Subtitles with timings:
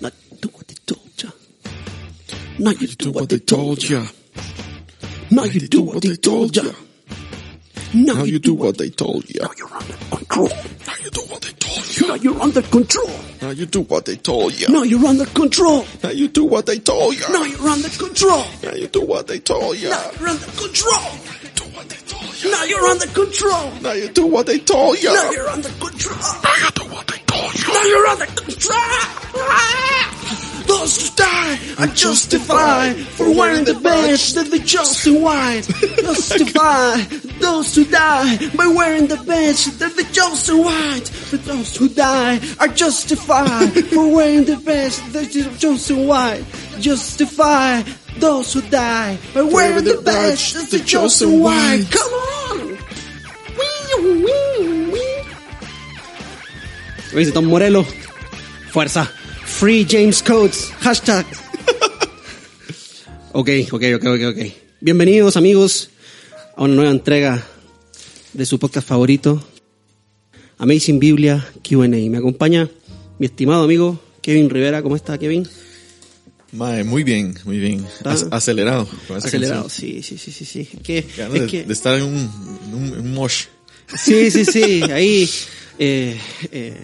[0.00, 1.30] Now you do what they told ya.
[2.60, 4.04] Now you do what they told ya.
[5.30, 6.64] Now you do what they told ya.
[7.94, 9.40] Now you do what they told you.
[9.40, 10.48] Now you're under control.
[10.86, 12.06] Now you do what they told you.
[12.06, 13.10] Now you're under control.
[13.42, 14.68] Now you do what they told you.
[14.68, 15.84] Now you're under control.
[16.02, 17.28] Now you do what they told you.
[17.32, 18.44] Now you're under control.
[18.62, 19.88] Now you do what they told you.
[19.90, 21.10] Now you're under control.
[21.54, 22.50] Do what they told you.
[22.50, 23.72] Now you're under control.
[23.82, 25.12] Now you do what they told you.
[25.14, 26.18] Now you're under control.
[26.42, 27.72] Now you do what they told you.
[27.72, 29.27] Now you're under control.
[30.88, 35.68] Those who die are justified for wearing the badge that they chose in white.
[36.00, 36.96] Justify
[37.40, 41.10] those who die by wearing the badge that they chose in white.
[41.30, 46.42] But those who die are justified for wearing the badge that they chose in white.
[46.80, 47.82] Justify
[48.16, 51.84] those who die by wearing the badge that they chose in white.
[51.90, 52.78] Come on!
[53.58, 55.24] Wee, wee, wee.
[57.12, 57.84] Luis Don Morelo,
[58.72, 59.17] fuerza.
[59.48, 61.26] Free James Coates, hashtag.
[63.32, 64.38] Ok, ok, ok, ok, ok.
[64.80, 65.90] Bienvenidos amigos
[66.56, 67.46] a una nueva entrega
[68.32, 69.46] de su podcast favorito,
[70.56, 71.86] Amazing Biblia QA.
[71.86, 72.68] Me acompaña
[73.18, 74.82] mi estimado amigo Kevin Rivera.
[74.82, 75.46] ¿Cómo está Kevin?
[76.52, 77.84] Mae, muy bien, muy bien.
[77.84, 78.14] ¿Está?
[78.14, 78.88] Ac- acelerado.
[79.06, 80.02] con esa Acelerado, canción.
[80.02, 80.68] sí, sí, sí, sí, sí.
[80.74, 83.44] Es que, es de, que- de estar en un, en un, en un mosh.
[83.96, 85.28] Sí, sí, sí, ahí
[85.78, 86.18] eh,
[86.50, 86.76] eh,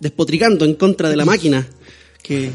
[0.00, 1.66] despotricando en contra de la máquina,
[2.24, 2.50] que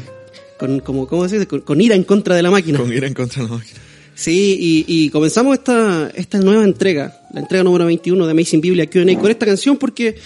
[0.58, 1.46] con, como, ¿cómo se dice?
[1.48, 2.78] Con, con ira en contra de la máquina.
[2.78, 3.80] Con ir en contra de la máquina.
[4.14, 8.90] Sí, y, y comenzamos esta, esta nueva entrega, la entrega número 21 de Amazing Biblia
[8.90, 10.16] Q&A con esta canción porque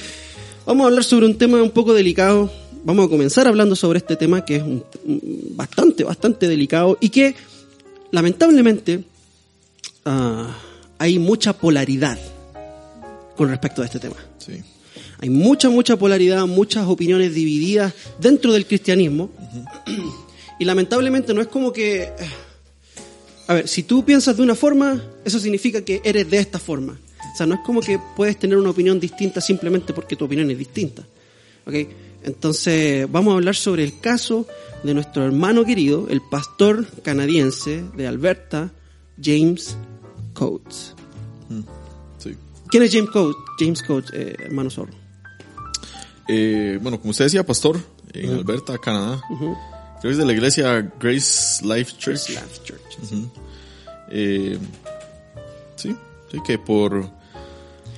[0.67, 2.51] vamos a hablar sobre un tema un poco delicado.
[2.85, 4.83] Vamos a comenzar hablando sobre este tema que es un-
[5.55, 7.37] bastante, bastante delicado y que
[8.11, 9.05] lamentablemente
[10.05, 10.57] ah,
[10.99, 12.19] hay mucha polaridad
[13.37, 14.17] con respecto a este tema.
[14.39, 14.55] Sí.
[15.25, 19.31] Hay mucha, mucha polaridad, muchas opiniones divididas dentro del cristianismo.
[20.59, 22.03] Y lamentablemente no es como que...
[22.03, 22.13] eh,
[23.49, 26.93] A ver, si tú piensas de una forma, eso significa que eres de esta forma.
[27.33, 30.51] O sea, no es como que puedes tener una opinión distinta simplemente porque tu opinión
[30.51, 31.03] es distinta.
[31.67, 31.75] ¿Ok?
[32.25, 34.47] Entonces, vamos a hablar sobre el caso
[34.83, 38.73] de nuestro hermano querido, el pastor canadiense de Alberta,
[39.23, 39.75] James
[40.35, 40.93] Coates.
[42.19, 42.35] sí.
[42.69, 45.03] ¿Quién es James Coates, James Coates eh, hermano Zorro?
[46.29, 47.79] Eh, bueno, como usted decía, pastor,
[48.13, 49.21] en Alberta, Canadá.
[49.29, 49.57] Creo
[50.01, 52.29] que es de la iglesia Grace Life Church.
[52.31, 52.99] Life Church.
[54.11, 54.59] Eh,
[55.77, 55.97] sí,
[56.31, 57.11] sí, que por...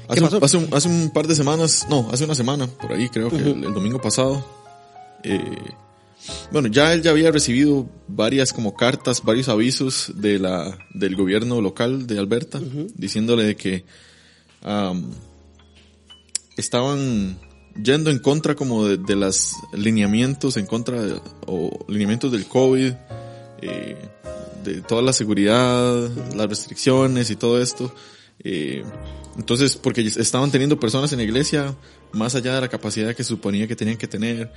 [0.09, 3.29] Hace, hace, un, hace un par de semanas, no, hace una semana, por ahí creo
[3.29, 4.47] que el, el domingo pasado,
[5.25, 5.59] eh,
[6.51, 11.61] bueno, ya él ya había recibido varias como cartas, varios avisos de la, del gobierno
[11.61, 12.61] local de Alberta,
[12.95, 13.85] diciéndole de que
[14.63, 15.11] am,
[16.57, 17.39] estaban
[17.83, 22.93] yendo en contra como de, de las lineamientos, en contra de, o lineamientos del COVID,
[23.63, 23.97] eh,
[24.65, 27.93] de toda la seguridad, las restricciones y todo esto.
[28.43, 28.85] Eh,
[29.37, 31.75] entonces, porque estaban teniendo personas en la iglesia
[32.13, 34.53] más allá de la capacidad que se suponía que tenían que tener.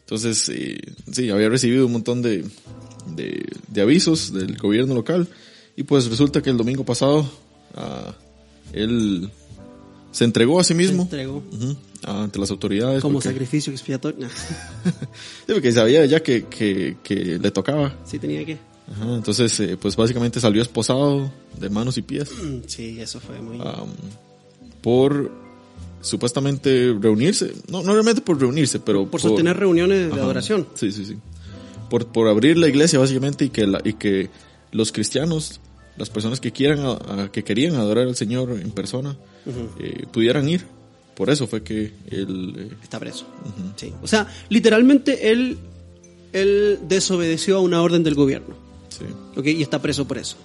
[0.00, 0.78] Entonces, eh,
[1.10, 2.44] sí, había recibido un montón de,
[3.14, 5.28] de, de avisos del gobierno local
[5.76, 7.30] y pues resulta que el domingo pasado
[7.74, 8.14] ah,
[8.72, 9.30] él
[10.10, 11.42] se entregó a sí mismo entregó.
[11.50, 13.02] ujú, ante las autoridades.
[13.02, 14.20] Como porque- sacrificio expiatorio.
[14.26, 14.28] Nah,
[15.46, 17.94] Sí, porque sabía ya que, que, que le tocaba.
[18.04, 18.58] sí tenía que.
[18.90, 23.40] Ajá, entonces, eh, pues básicamente salió esposado de manos y pies Mm, Sí, eso fue
[23.40, 23.58] muy...
[23.60, 23.88] am,
[24.82, 25.30] por
[26.00, 27.52] supuestamente reunirse.
[27.70, 30.66] No, no realmente por reunirse, pero por sostener reuniones de Ajá, adoración.
[30.74, 31.16] Sí, sí, sí.
[31.88, 34.30] Por, por abrir la iglesia básicamente y que, la, y que
[34.72, 35.60] los cristianos,
[35.96, 39.16] las personas que quieran, a- a- que querían adorar al Señor en persona,
[39.78, 40.64] eh, pudieran ir.
[41.16, 42.54] Por eso fue que él...
[42.58, 43.26] eh, Está preso.
[43.76, 43.92] Sí.
[44.02, 45.58] O sea, literalmente él,
[46.32, 48.54] él desobedeció a una orden del gobierno.
[48.88, 49.04] sí.
[49.36, 49.46] ¿ok?
[49.46, 50.36] Y está preso por eso.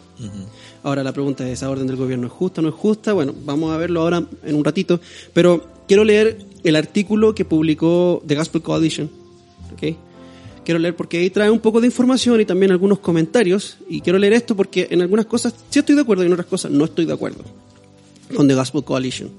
[0.84, 3.14] Ahora la pregunta es, ¿esa orden del gobierno es justa o no es justa?
[3.14, 5.00] Bueno, vamos a verlo ahora en un ratito.
[5.34, 9.10] Pero quiero leer el artículo que publicó The Gospel Coalition.
[9.74, 9.96] ¿ok?
[10.66, 13.78] Quiero leer porque ahí trae un poco de información y también algunos comentarios.
[13.88, 16.48] Y quiero leer esto porque en algunas cosas sí estoy de acuerdo y en otras
[16.48, 17.44] cosas no estoy de acuerdo
[18.36, 19.30] con The Gospel Coalition.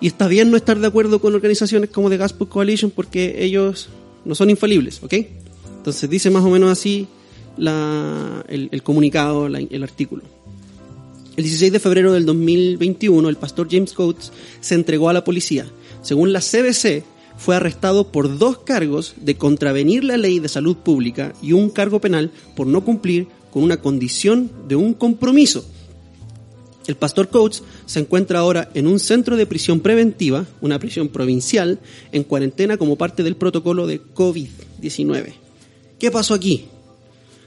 [0.00, 3.88] Y está bien no estar de acuerdo con organizaciones como The Gospel Coalition porque ellos
[4.24, 5.14] no son infalibles, ¿ok?
[5.78, 7.06] Entonces dice más o menos así
[7.56, 10.22] la- el, el comunicado, la- el artículo.
[11.36, 15.66] El 16 de febrero del 2021, el pastor James Coates se entregó a la policía.
[16.02, 17.02] Según la CBC,
[17.36, 22.00] fue arrestado por dos cargos de contravenir la ley de salud pública y un cargo
[22.00, 25.64] penal por no cumplir con una condición de un compromiso.
[26.86, 31.80] El pastor Coates se encuentra ahora en un centro de prisión preventiva, una prisión provincial,
[32.12, 35.32] en cuarentena como parte del protocolo de COVID-19.
[35.98, 36.66] ¿Qué pasó aquí?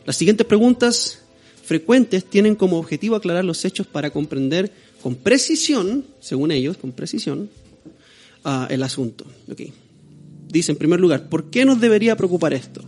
[0.06, 1.20] Las siguientes preguntas
[1.64, 7.50] frecuentes tienen como objetivo aclarar los hechos para comprender con precisión, según ellos, con precisión,
[8.46, 9.26] uh, el asunto.
[9.52, 9.74] Okay.
[10.48, 12.82] Dice, en primer lugar, ¿por qué nos debería preocupar esto?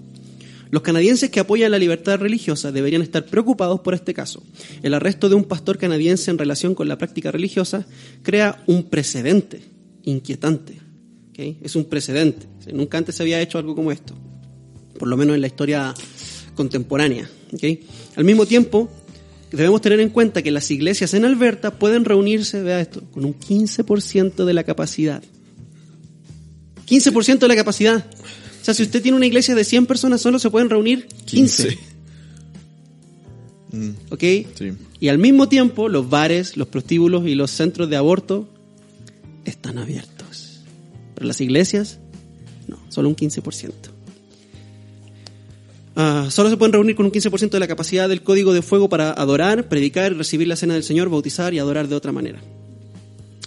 [0.71, 4.44] Los canadienses que apoyan la libertad religiosa deberían estar preocupados por este caso.
[4.83, 7.88] El arresto de un pastor canadiense en relación con la práctica religiosa
[8.21, 9.62] crea un precedente
[10.04, 10.80] inquietante.
[11.31, 11.57] ¿okay?
[11.63, 12.45] Es un precedente.
[12.71, 14.13] Nunca antes se había hecho algo como esto,
[15.00, 15.94] por lo menos en la historia
[16.54, 17.27] contemporánea.
[17.51, 17.81] ¿okay?
[18.15, 18.92] Al mismo tiempo,
[19.51, 23.33] debemos tener en cuenta que las iglesias en Alberta pueden reunirse, vea esto, con un
[23.33, 25.24] 15% de la capacidad.
[26.86, 28.06] 15% de la capacidad.
[28.62, 31.68] O sea, si usted tiene una iglesia de 100 personas, solo se pueden reunir 15.
[31.68, 31.80] 15.
[33.72, 34.24] Mm, ¿Ok?
[34.56, 34.74] sí.
[35.00, 38.50] Y al mismo tiempo, los bares, los prostíbulos y los centros de aborto
[39.46, 40.62] están abiertos.
[41.16, 42.00] Pero las iglesias,
[42.68, 43.72] no, solo un 15%.
[45.96, 48.90] Ah, solo se pueden reunir con un 15% de la capacidad del código de fuego
[48.90, 52.40] para adorar, predicar, recibir la cena del Señor, bautizar y adorar de otra manera.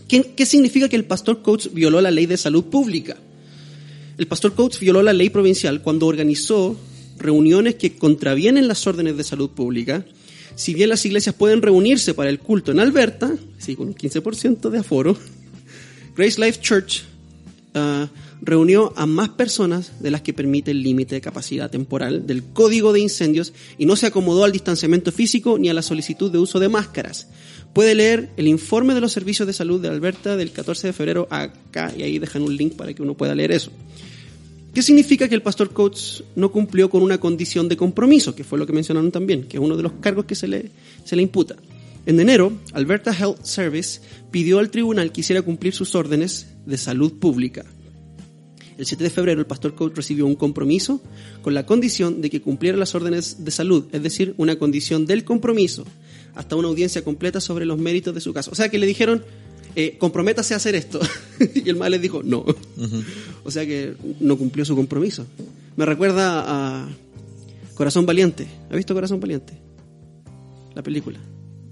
[0.09, 3.17] ¿Qué, qué significa que el pastor Coates violó la ley de salud pública?
[4.19, 6.77] El pastor Coates violó la ley provincial cuando organizó
[7.19, 10.05] reuniones que contravienen las órdenes de salud pública.
[10.55, 14.71] Si bien las iglesias pueden reunirse para el culto en Alberta, sí, con un 15%
[14.71, 15.17] de aforo,
[16.17, 17.05] Grace Life Church
[17.75, 18.07] uh,
[18.43, 22.93] reunió a más personas de las que permite el límite de capacidad temporal del código
[22.93, 26.59] de incendios y no se acomodó al distanciamiento físico ni a la solicitud de uso
[26.59, 27.29] de máscaras.
[27.73, 31.29] Puede leer el informe de los servicios de salud de Alberta del 14 de febrero
[31.31, 33.71] acá y ahí dejan un link para que uno pueda leer eso.
[34.75, 38.59] ¿Qué significa que el pastor Coates no cumplió con una condición de compromiso, que fue
[38.59, 40.71] lo que mencionaron también, que es uno de los cargos que se le,
[41.05, 41.57] se le imputa?
[42.07, 44.01] En enero, Alberta Health Service
[44.31, 47.65] pidió al tribunal que hiciera cumplir sus órdenes de salud pública.
[48.79, 51.01] El 7 de febrero, el pastor Coates recibió un compromiso
[51.43, 55.25] con la condición de que cumpliera las órdenes de salud, es decir, una condición del
[55.25, 55.85] compromiso,
[56.35, 58.51] hasta una audiencia completa sobre los méritos de su caso.
[58.51, 59.25] O sea que le dijeron,
[59.77, 61.01] eh, comprométase a hacer esto.
[61.55, 62.45] y el mal les dijo, no.
[63.45, 65.27] O sea que no cumplió su compromiso.
[65.77, 66.45] Me recuerda
[66.85, 66.89] a
[67.75, 68.47] Corazón Valiente.
[68.71, 69.55] ¿Ha visto Corazón Valiente?
[70.75, 71.19] La película.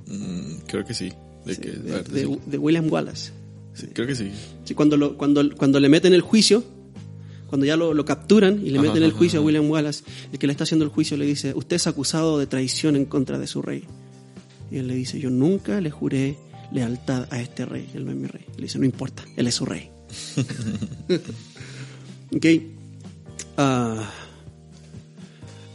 [0.06, 1.11] Mm, creo que sí.
[1.44, 2.38] De, Sí, que- de- a ver, de- sí.
[2.46, 3.32] de William Wallace.
[3.73, 4.31] Sí, creo que sí.
[4.64, 6.62] Sí, cuando, lo, cuando, cuando le meten el juicio,
[7.50, 9.43] cuando ya lo, lo capturan y le Ajá, meten el ajá, juicio a.
[9.43, 12.47] William Wallace, el que le está haciendo el juicio le dice, usted es acusado de
[12.47, 13.82] traición en contra de su rey.
[14.70, 16.38] Y él le dice, yo nunca le juré
[16.73, 18.44] lealtad a este rey, él no es mi rey.
[18.56, 19.91] Le dice, no importa, él es su rey.
[22.35, 22.47] ok.
[23.56, 24.08] Ah,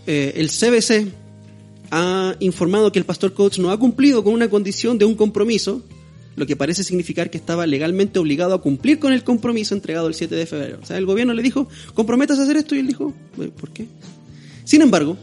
[0.07, 1.12] eh, el CBC
[1.92, 5.83] ha informado que el pastor Coates no ha cumplido con una condición de un compromiso,
[6.36, 10.14] lo que parece significar que estaba legalmente obligado a cumplir con el compromiso entregado el
[10.14, 10.80] 7 de febrero.
[10.82, 13.70] O sea, el gobierno le dijo, comprometas a hacer esto, y él dijo, "Eh, ¿por
[13.72, 13.88] qué?
[14.66, 15.18] Sin embargo,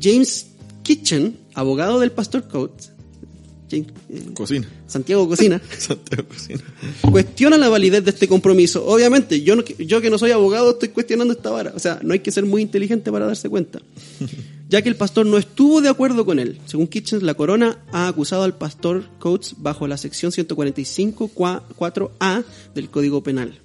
[0.00, 0.46] James
[0.82, 2.92] Kitchen, abogado del pastor Coates,
[3.70, 4.66] James- eh, Cocina.
[4.86, 6.60] Santiago Cocina, Santiago Cocina.
[7.10, 8.86] cuestiona la validez de este compromiso.
[8.86, 11.72] Obviamente, yo, no- yo que no soy abogado estoy cuestionando esta vara.
[11.76, 13.80] O sea, no hay que ser muy inteligente para darse cuenta.
[14.68, 16.60] Ya que el pastor no estuvo de acuerdo con él.
[16.66, 22.44] Según Kitchens, la corona ha acusado al pastor Coates bajo la sección 145 4A
[22.74, 23.58] del Código Penal.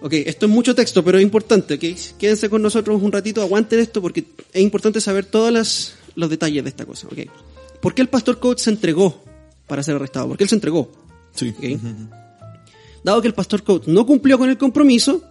[0.00, 1.84] Ok, esto es mucho texto, pero es importante, ¿ok?
[2.18, 6.68] Quédense con nosotros un ratito, aguanten esto porque es importante saber todos los detalles de
[6.68, 7.20] esta cosa, ¿ok?
[7.80, 9.22] ¿Por qué el pastor Coates se entregó
[9.66, 10.28] para ser arrestado?
[10.28, 10.90] ¿Por qué él se entregó?
[11.32, 11.54] Sí.
[11.56, 11.80] Ok.
[13.04, 15.22] Dado que el pastor Coates no cumplió con el compromiso,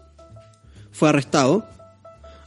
[0.91, 1.67] fue arrestado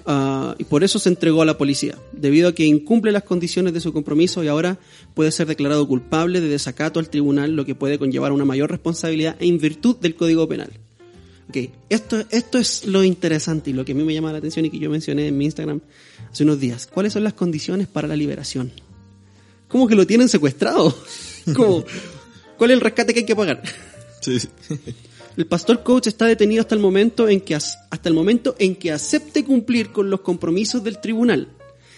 [0.06, 3.72] ah, y por eso se entregó a la policía, debido a que incumple las condiciones
[3.72, 4.78] de su compromiso y ahora
[5.14, 9.36] puede ser declarado culpable de desacato al tribunal, lo que puede conllevar una mayor responsabilidad
[9.40, 10.70] en virtud del Código Penal.
[11.48, 14.64] Ok, esto, esto es lo interesante y lo que a mí me llama la atención
[14.64, 15.80] y que yo mencioné en mi Instagram
[16.30, 16.86] hace unos días.
[16.86, 18.72] ¿Cuáles son las condiciones para la liberación?
[19.68, 20.96] ¿Cómo que lo tienen secuestrado?
[21.54, 21.84] ¿Cómo?
[22.58, 23.62] ¿Cuál es el rescate que hay que pagar?
[24.20, 24.48] Sí, sí.
[25.36, 28.74] El pastor coach está detenido hasta el momento en que as- hasta el momento en
[28.76, 31.48] que acepte cumplir con los compromisos del tribunal,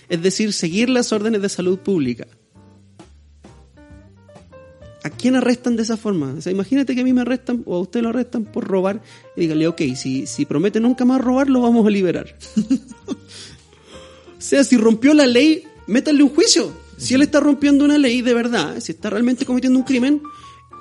[0.09, 2.27] es decir, seguir las órdenes de salud pública.
[5.05, 6.35] ¿A quién arrestan de esa forma?
[6.37, 9.01] O sea, imagínate que a mí me arrestan o a usted lo arrestan por robar
[9.37, 12.37] y dígale, ok, si, si promete nunca más robar, lo vamos a liberar.
[13.07, 16.73] o sea, si rompió la ley, métanle un juicio.
[16.97, 20.21] Si él está rompiendo una ley de verdad, si está realmente cometiendo un crimen,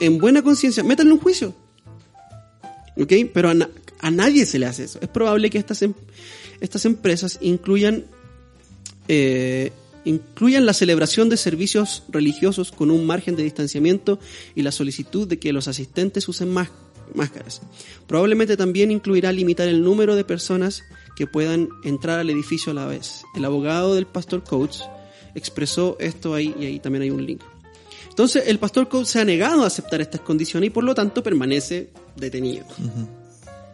[0.01, 1.53] en buena conciencia, métanle un juicio.
[2.99, 3.13] ¿Ok?
[3.33, 4.99] Pero a, na- a nadie se le hace eso.
[5.01, 5.93] Es probable que estas, em-
[6.61, 8.05] estas empresas incluyan,
[9.07, 9.71] eh,
[10.05, 14.19] incluyan la celebración de servicios religiosos con un margen de distanciamiento
[14.55, 16.69] y la solicitud de que los asistentes usen más,
[17.13, 17.61] máscaras.
[18.07, 20.83] Probablemente también incluirá limitar el número de personas
[21.15, 23.21] que puedan entrar al edificio a la vez.
[23.35, 24.83] El abogado del pastor Coates
[25.35, 27.41] expresó esto ahí y ahí también hay un link.
[28.17, 31.21] Entonces el pastor Coates se ha negado a aceptar estas condiciones y por lo tanto
[31.21, 32.65] permanece detenido.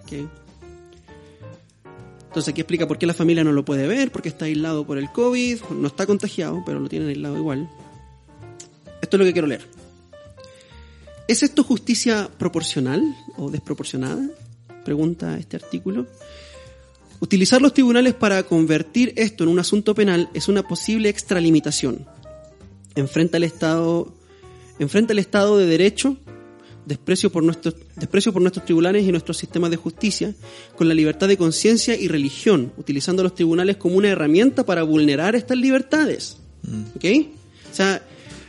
[0.03, 0.29] ¿Ok?
[2.25, 4.97] Entonces aquí explica por qué la familia no lo puede ver, porque está aislado por
[4.97, 7.69] el COVID, no está contagiado, pero lo tienen aislado igual.
[9.01, 9.65] Esto es lo que quiero leer.
[11.29, 13.01] ¿Es esto justicia proporcional
[13.37, 14.27] o desproporcionada?
[14.83, 16.05] Pregunta este artículo.
[17.21, 22.05] Utilizar los tribunales para convertir esto en un asunto penal es una posible extralimitación.
[22.95, 24.13] Enfrenta al Estado,
[24.79, 26.17] enfrenta al Estado de Derecho
[26.85, 30.33] desprecio por, nuestros, desprecio por nuestros tribunales y nuestros sistemas de justicia,
[30.75, 35.35] con la libertad de conciencia y religión, utilizando los tribunales como una herramienta para vulnerar
[35.35, 36.37] estas libertades.
[36.63, 36.83] Mm.
[36.95, 37.27] ¿Ok?
[37.71, 38.03] O sea,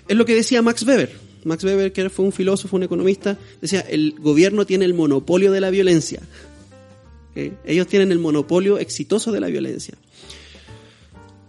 [0.08, 1.12] es lo que decía Max Weber.
[1.44, 5.60] Max Weber, que fue un filósofo, un economista, decía, el gobierno tiene el monopolio de
[5.60, 6.20] la violencia.
[7.64, 9.94] Ellos tienen el monopolio exitoso de la violencia.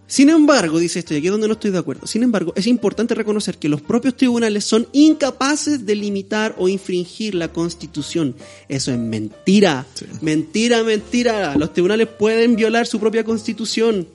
[0.08, 2.68] Sin embargo, dice esto, y aquí es donde no estoy de acuerdo, sin embargo, es
[2.68, 8.36] importante reconocer que los propios tribunales son incapaces de limitar o infringir la constitución.
[8.68, 9.84] Eso es mentira.
[10.20, 11.56] Mentira, mentira.
[11.56, 14.06] Los tribunales pueden violar su propia constitución.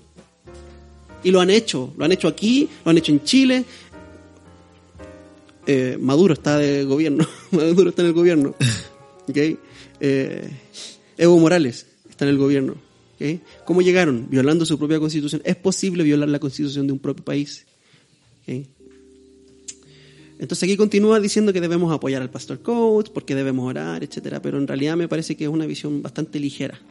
[1.23, 1.93] Y lo han hecho.
[1.97, 3.65] Lo han hecho aquí, lo han hecho en Chile.
[5.67, 7.27] Eh, Maduro está de gobierno.
[7.51, 8.55] Maduro está en el gobierno.
[9.29, 9.57] ¿Okay?
[9.99, 10.49] Eh,
[11.17, 12.90] Evo Morales está en el gobierno.
[13.65, 14.29] ¿Cómo llegaron?
[14.29, 15.41] Violando su propia constitución.
[15.45, 17.65] ¿Es posible violar la constitución de un propio país?
[20.39, 24.57] Entonces aquí continúa diciendo que debemos apoyar al pastor Coates, porque debemos orar, etcétera, pero
[24.57, 26.81] en realidad me parece que es una visión bastante ligera,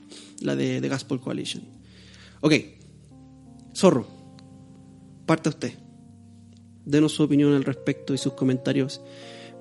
[0.40, 1.64] la de, de Gospel Coalition.
[2.42, 2.54] Ok,
[3.74, 4.06] Zorro,
[5.26, 5.72] parte usted.
[6.84, 9.00] Denos su opinión al respecto y sus comentarios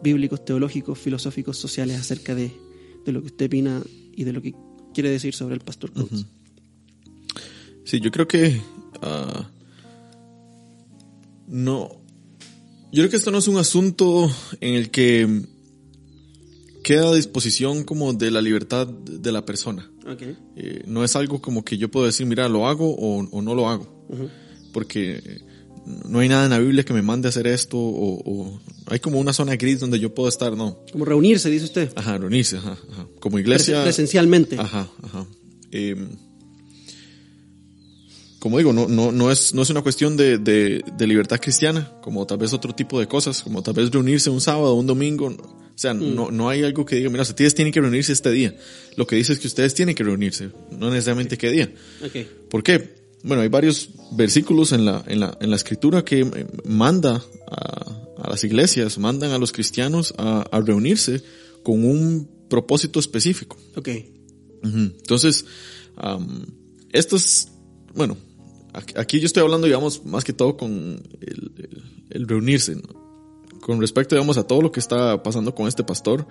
[0.04, 2.52] bíblicos, teológicos, filosóficos, sociales acerca de,
[3.06, 3.82] de lo que usted opina
[4.16, 4.54] y de lo que
[4.94, 6.26] quiere decir sobre el pastor Coates.
[7.90, 8.62] Sí, yo creo que
[9.02, 9.50] ah,
[11.48, 11.90] no.
[12.92, 14.32] Yo creo que esto no es un asunto
[14.62, 15.42] en el que
[16.84, 19.90] queda a disposición como de la libertad de la persona.
[20.56, 23.68] Eh, no es algo como que yo puedo decir, mira, lo hago o, no lo
[23.68, 24.06] hago.
[24.72, 25.42] Porque
[26.06, 29.20] no hay nada en la Biblia que me mande a hacer esto o, hay como
[29.20, 30.78] una zona gris donde yo puedo estar, no.
[30.92, 31.92] Como reunirse, dice usted.
[31.96, 32.78] Ajá, reunirse, ajá,
[33.20, 33.82] Como iglesia.
[33.82, 34.60] Presencialmente.
[34.60, 35.26] Ajá, ajá.
[35.72, 35.96] Eh,
[38.40, 41.92] como digo, no, no, no, es, no es una cuestión de, de, de, libertad cristiana,
[42.02, 45.28] como tal vez otro tipo de cosas, como tal vez reunirse un sábado, un domingo.
[45.28, 46.16] O sea, mm.
[46.16, 48.56] no, no hay algo que diga, mira, ustedes tienen que reunirse este día.
[48.96, 51.74] Lo que dice es que ustedes tienen que reunirse, no necesariamente qué día.
[52.06, 52.30] Okay.
[52.50, 52.98] ¿Por qué?
[53.24, 58.00] Bueno, hay varios versículos en la, en la, en la escritura que eh, manda a,
[58.24, 61.22] a las iglesias, mandan a los cristianos a, a reunirse
[61.64, 63.58] con un propósito específico.
[63.76, 63.90] Ok.
[64.64, 65.46] Entonces,
[66.02, 66.46] um,
[66.92, 67.50] esto es,
[67.94, 68.18] bueno,
[68.74, 72.78] Aquí yo estoy hablando, digamos, más que todo con el, reunirse.
[73.62, 76.28] Con respecto, digamos, a todo lo que está pasando con este pastor,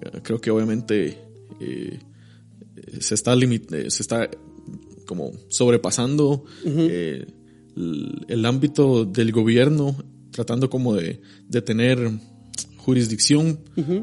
[0.00, 1.18] eh, creo que obviamente
[1.60, 1.98] eh,
[3.00, 4.28] se está eh, se está
[5.06, 7.26] como sobrepasando el,
[8.28, 9.96] el, ámbito del gobierno,
[10.30, 12.10] tratando como de, de tener
[12.76, 13.60] jurisdicción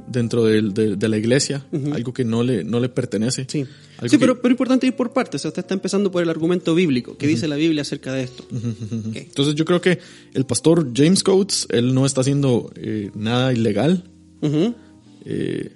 [0.07, 3.45] dentro de, de, la iglesia, algo que no le, no le pertenece.
[3.47, 3.65] Sí,
[4.07, 5.43] sí pero, pero importante ir por partes.
[5.45, 7.17] usted está empezando por el argumento bíblico.
[7.17, 8.45] ¿Qué dice la Biblia acerca de esto?
[9.13, 9.99] Entonces yo creo que
[10.33, 14.03] el pastor James Coates, él no está haciendo eh, nada ilegal.
[15.25, 15.73] Eh,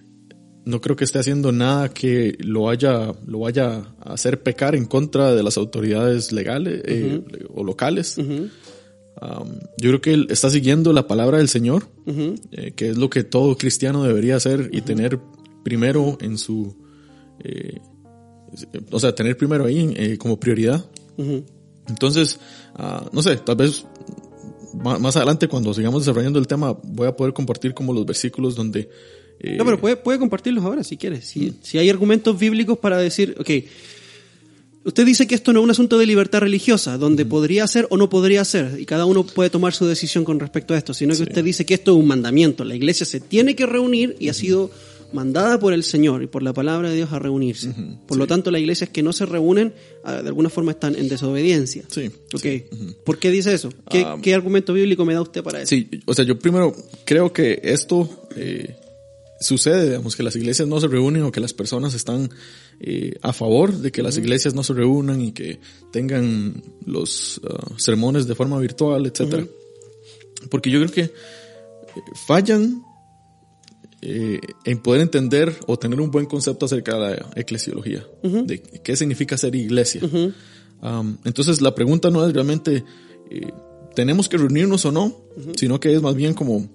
[0.65, 4.85] no creo que esté haciendo nada que lo vaya, lo vaya a hacer pecar en
[4.85, 7.21] contra de las autoridades legales eh,
[7.53, 8.17] o locales
[9.77, 11.87] yo creo que él está siguiendo la palabra del Señor,
[12.75, 15.19] que es lo que todo cristiano debería hacer y tener
[15.63, 16.75] primero en su,
[17.43, 17.79] eh,
[18.91, 20.85] o sea, tener primero ahí eh, como prioridad.
[21.87, 22.39] Entonces,
[22.75, 23.85] ah, no sé, tal vez
[24.73, 28.89] más, adelante cuando sigamos desarrollando el tema voy a poder compartir como los versículos donde...
[29.57, 31.25] no, pero puede, puede compartirlos ahora si quieres.
[31.25, 33.49] Si, si hay argumentos bíblicos para decir, ok,
[34.85, 37.97] Usted dice que esto no es un asunto de libertad religiosa, donde podría ser o
[37.97, 41.13] no podría ser, y cada uno puede tomar su decisión con respecto a esto, sino
[41.15, 42.63] que usted dice que esto es un mandamiento.
[42.63, 44.71] La iglesia se tiene que reunir y ha sido
[45.13, 47.73] mandada por el Señor y por la palabra de Dios a reunirse.
[48.07, 49.73] Por lo tanto, las iglesias que no se reúnen,
[50.03, 51.83] ah, de alguna forma están en desobediencia.
[51.89, 52.11] Sí.
[52.33, 52.65] Okay.
[53.03, 53.69] ¿Por qué dice eso?
[53.89, 55.69] ¿Qué, ah, ¿Qué, argumento bíblico me da usted para eso?
[55.69, 56.75] Sí, o sea, yo primero
[57.05, 58.75] creo que esto eh,
[59.39, 62.29] sucede, digamos, que las iglesias no se reúnen o que las personas están
[62.79, 65.59] eh, a favor de que las iglesias no se reúnan y que
[65.91, 69.45] tengan los uh, sermones de forma virtual, etcétera.
[70.49, 71.11] Porque yo creo que eh,
[72.27, 72.83] fallan
[74.01, 78.95] eh, en poder entender o tener un buen concepto acerca de la eclesiología, de qué
[78.95, 80.01] significa ser iglesia.
[80.81, 82.85] Um, entonces la pregunta no es realmente
[83.29, 83.51] eh,
[83.95, 85.17] tenemos que reunirnos o no,
[85.55, 86.69] sino que es más bien como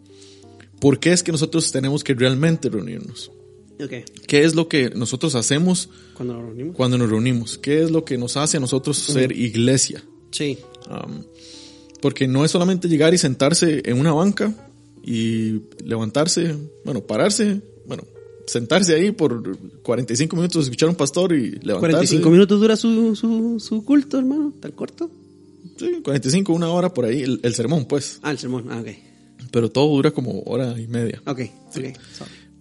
[0.81, 3.33] ¿por qué es que nosotros tenemos que realmente reunirnos?
[3.83, 4.04] Okay.
[4.26, 6.76] ¿Qué es lo que nosotros hacemos cuando nos reunimos?
[6.76, 7.59] Cuando nos reunimos.
[7.59, 10.04] ¿Qué es lo que nos hace a nosotros ser iglesia?
[10.31, 10.59] Sí.
[10.90, 11.25] Um,
[12.00, 14.54] porque no es solamente llegar y sentarse en una banca
[15.04, 18.04] y levantarse, bueno, pararse, bueno,
[18.46, 21.80] sentarse ahí por 45 minutos, escuchar a un pastor y levantarse.
[21.80, 25.11] 45 minutos dura su, su, su culto, hermano, tan corto.
[25.76, 28.18] Sí, 45, una hora por ahí, el, sermón, pues.
[28.23, 28.88] Ah, el sermón, ah, ok.
[29.50, 31.20] Pero todo dura como hora y media.
[31.26, 31.84] Ok, ok.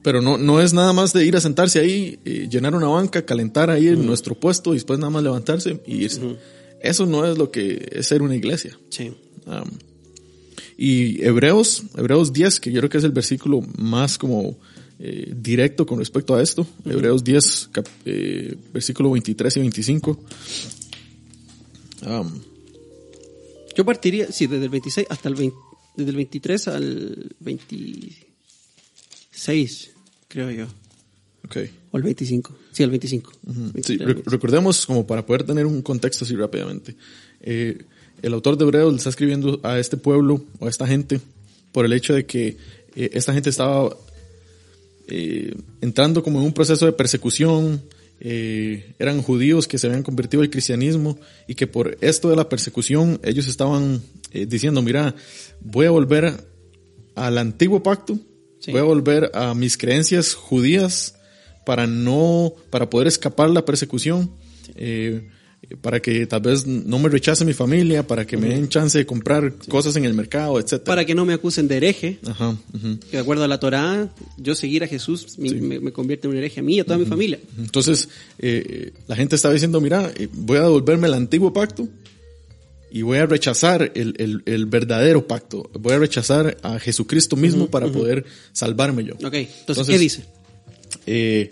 [0.01, 3.25] Pero no, no es nada más de ir a sentarse ahí, y llenar una banca,
[3.25, 6.21] calentar ahí en nuestro puesto y después nada más levantarse y irse.
[6.81, 8.77] Eso no es lo que es ser una iglesia.
[8.89, 9.13] Sí.
[9.45, 9.69] Um,
[10.77, 14.58] y Hebreos, Hebreos 10, que yo creo que es el versículo más como
[15.00, 16.65] eh, directo con respecto a esto.
[16.86, 17.70] Hebreos 10,
[18.06, 20.20] eh, versículo 23 y 25.
[22.06, 22.42] Um,
[23.75, 25.56] yo partiría, sí, desde el 26 hasta el 20,
[25.96, 29.92] desde el 23 al 26,
[30.27, 30.68] creo yo.
[31.46, 31.72] Okay.
[31.92, 32.58] O el 25.
[32.72, 33.32] Sí, el 25.
[33.84, 36.96] sí, recordemos, como para poder tener un contexto así rápidamente.
[37.42, 37.86] Eh,
[38.24, 41.20] el autor de Hebreos le está escribiendo a este pueblo o a esta gente
[41.74, 42.58] por el hecho de que
[42.96, 43.96] eh, esta gente estaba
[45.10, 47.84] eh, entrando como en un proceso de persecución,
[48.22, 52.48] eh, eran judíos que se habían convertido al cristianismo y que por esto de la
[52.48, 54.01] persecución ellos estaban
[54.32, 55.13] diciendo, mira,
[55.60, 56.34] voy a volver
[57.13, 58.18] al antiguo pacto,
[58.68, 61.15] voy a volver a mis creencias judías
[61.65, 64.32] para no, para poder escapar la persecución
[65.82, 69.05] para que tal vez no me rechace mi familia, para que me den chance de
[69.05, 70.84] comprar cosas en el mercado, etc.
[70.84, 72.20] Para que no me acusen de hereje.
[72.25, 72.58] Ajá,
[73.10, 76.60] Que de acuerdo a la Torá, yo seguir a Jesús me, convierte en un hereje
[76.60, 77.39] a mí y a toda mi familia.
[77.58, 81.88] Entonces, eh, la gente estaba diciendo, mira, eh, voy a devolverme al antiguo pacto
[82.91, 85.69] y voy a rechazar el, el, verdadero pacto.
[85.73, 89.15] Voy a rechazar a Jesucristo mismo para poder salvarme yo.
[89.15, 90.26] Ok, entonces, ¿qué dice?
[91.08, 91.52] Eh,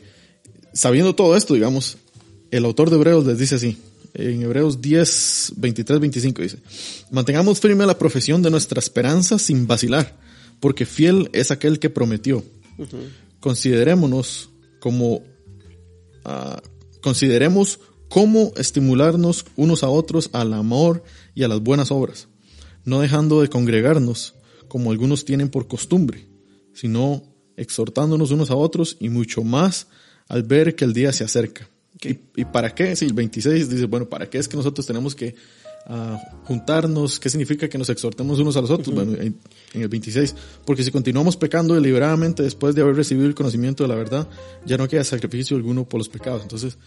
[0.74, 1.98] sabiendo todo esto, digamos,
[2.52, 3.78] el autor de Hebreos les dice así,
[4.14, 6.58] en Hebreos 10, 23, 25 dice,
[7.12, 10.18] mantengamos firme la profesión de nuestra esperanza sin vacilar,
[10.60, 12.44] porque fiel es aquel que prometió.
[13.40, 15.24] Considerémonos como,
[16.26, 16.62] ah,
[17.02, 22.28] consideremos cómo estimularnos unos a otros al amor y a las buenas obras,
[22.84, 24.36] no dejando de congregarnos
[24.68, 26.28] como algunos tienen por costumbre,
[26.74, 27.24] sino
[27.58, 29.88] exhortándonos unos a otros y mucho más
[30.28, 31.70] al ver que el día se acerca.
[32.04, 32.96] ¿Y, para qué?
[32.96, 35.36] Si el 26 dice, bueno, ¿para qué es que nosotros tenemos que
[35.88, 37.20] uh, juntarnos?
[37.20, 38.96] ¿Qué significa que nos exhortemos unos a los otros?
[38.96, 39.38] Bueno, en,
[39.74, 43.96] el 26, porque si continuamos pecando deliberadamente después de haber recibido el conocimiento de la
[43.96, 44.28] verdad,
[44.66, 46.42] ya no queda sacrificio alguno por los pecados.
[46.42, 46.78] Entonces,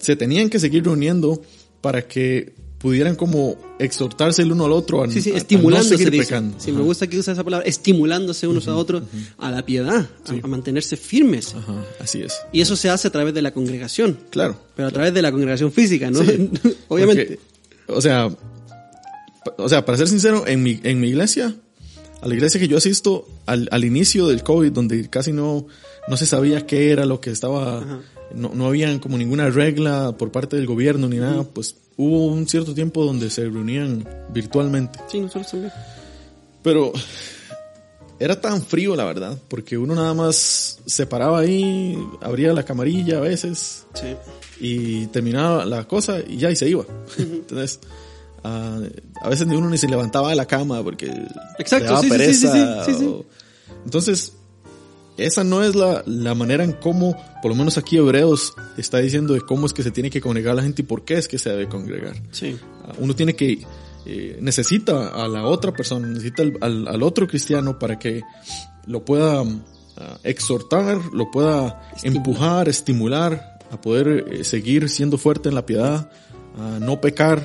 [0.00, 1.40] se tenían que seguir reuniendo
[1.80, 6.58] para que pudieran como exhortarse el uno al otro a, sí, sí, estimulándose, seguir pecando.
[6.58, 9.02] Sí, me gusta que usa esa palabra, estimulándose unos a otros
[9.36, 11.54] a la piedad, a, mantenerse firmes.
[11.54, 12.40] Ajá, así es.
[12.52, 14.18] Y eso se hace a través de la congregación.
[14.30, 14.58] Claro.
[14.74, 16.20] Pero a través de la congregación física, ¿no?
[16.88, 17.38] Obviamente.
[17.86, 18.34] o sea,
[19.58, 21.54] o sea, para ser sincero, en mi, en mi iglesia,
[22.22, 25.66] a la iglesia que yo asisto, al, al inicio del COVID, donde casi no,
[26.08, 28.00] no se sabía qué era lo que estaba,
[28.34, 32.48] no, no había como ninguna regla por parte del gobierno ni nada, pues hubo un
[32.48, 34.98] cierto tiempo donde se reunían virtualmente.
[35.08, 35.72] Sí, nosotros también.
[36.62, 36.92] Pero
[38.18, 43.18] era tan frío, la verdad, porque uno nada más se paraba ahí, abría la camarilla
[43.18, 44.16] a veces sí.
[44.60, 46.84] y terminaba la cosa y ya y se iba.
[47.18, 47.80] Entonces,
[48.44, 48.84] uh,
[49.22, 51.12] a veces ni uno ni se levantaba de la cama porque
[51.58, 52.84] Exacto, le daba sí, pereza.
[52.86, 53.24] Sí, sí,
[53.84, 54.32] Entonces,
[55.26, 59.34] esa no es la, la, manera en cómo, por lo menos aquí Hebreos está diciendo
[59.34, 61.38] de cómo es que se tiene que congregar la gente y por qué es que
[61.38, 62.14] se debe congregar.
[62.30, 62.56] Sí.
[62.84, 63.64] Ah, uno tiene que,
[64.06, 68.22] eh, necesita a la otra persona, necesita al, al, otro cristiano para que
[68.86, 69.42] lo pueda
[69.96, 76.10] ah, exhortar, lo pueda empujar, estimular a poder eh, seguir siendo fuerte en la piedad,
[76.58, 77.42] a no pecar.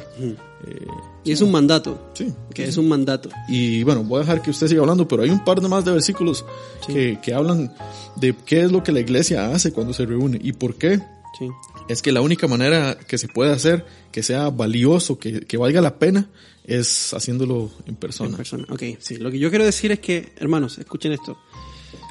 [0.63, 0.87] Eh,
[1.23, 2.11] y es un mandato.
[2.13, 2.33] Sí.
[2.53, 3.29] Que es un mandato.
[3.47, 5.85] Y bueno, voy a dejar que usted siga hablando, pero hay un par de más
[5.85, 6.45] de versículos
[6.87, 7.73] que, que, hablan
[8.15, 10.99] de qué es lo que la iglesia hace cuando se reúne y por qué.
[11.37, 11.49] Sí.
[11.89, 15.81] Es que la única manera que se puede hacer que sea valioso, que, que valga
[15.81, 16.29] la pena,
[16.63, 18.29] es haciéndolo en persona.
[18.31, 18.83] En persona, ok.
[18.99, 21.37] Sí, lo que yo quiero decir es que, hermanos, escuchen esto.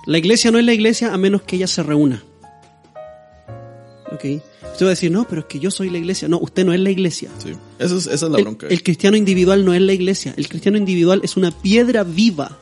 [0.06, 2.22] La iglesia no es la iglesia a menos que ella se reúna.
[4.14, 4.42] ¿ok?
[4.72, 6.28] Usted va a decir, no, pero es que yo soy la iglesia.
[6.28, 7.30] No, usted no es la iglesia.
[7.38, 8.66] Sí, Eso es, esa es la bronca.
[8.68, 10.34] El, cristiano individual no es la iglesia.
[10.36, 12.58] El cristiano individual es una piedra viva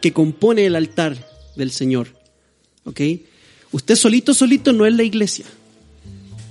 [0.00, 1.16] que compone el altar
[1.54, 2.08] del Señor.
[2.84, 3.00] ¿Ok?
[3.70, 5.46] Usted solito, solito no es la iglesia.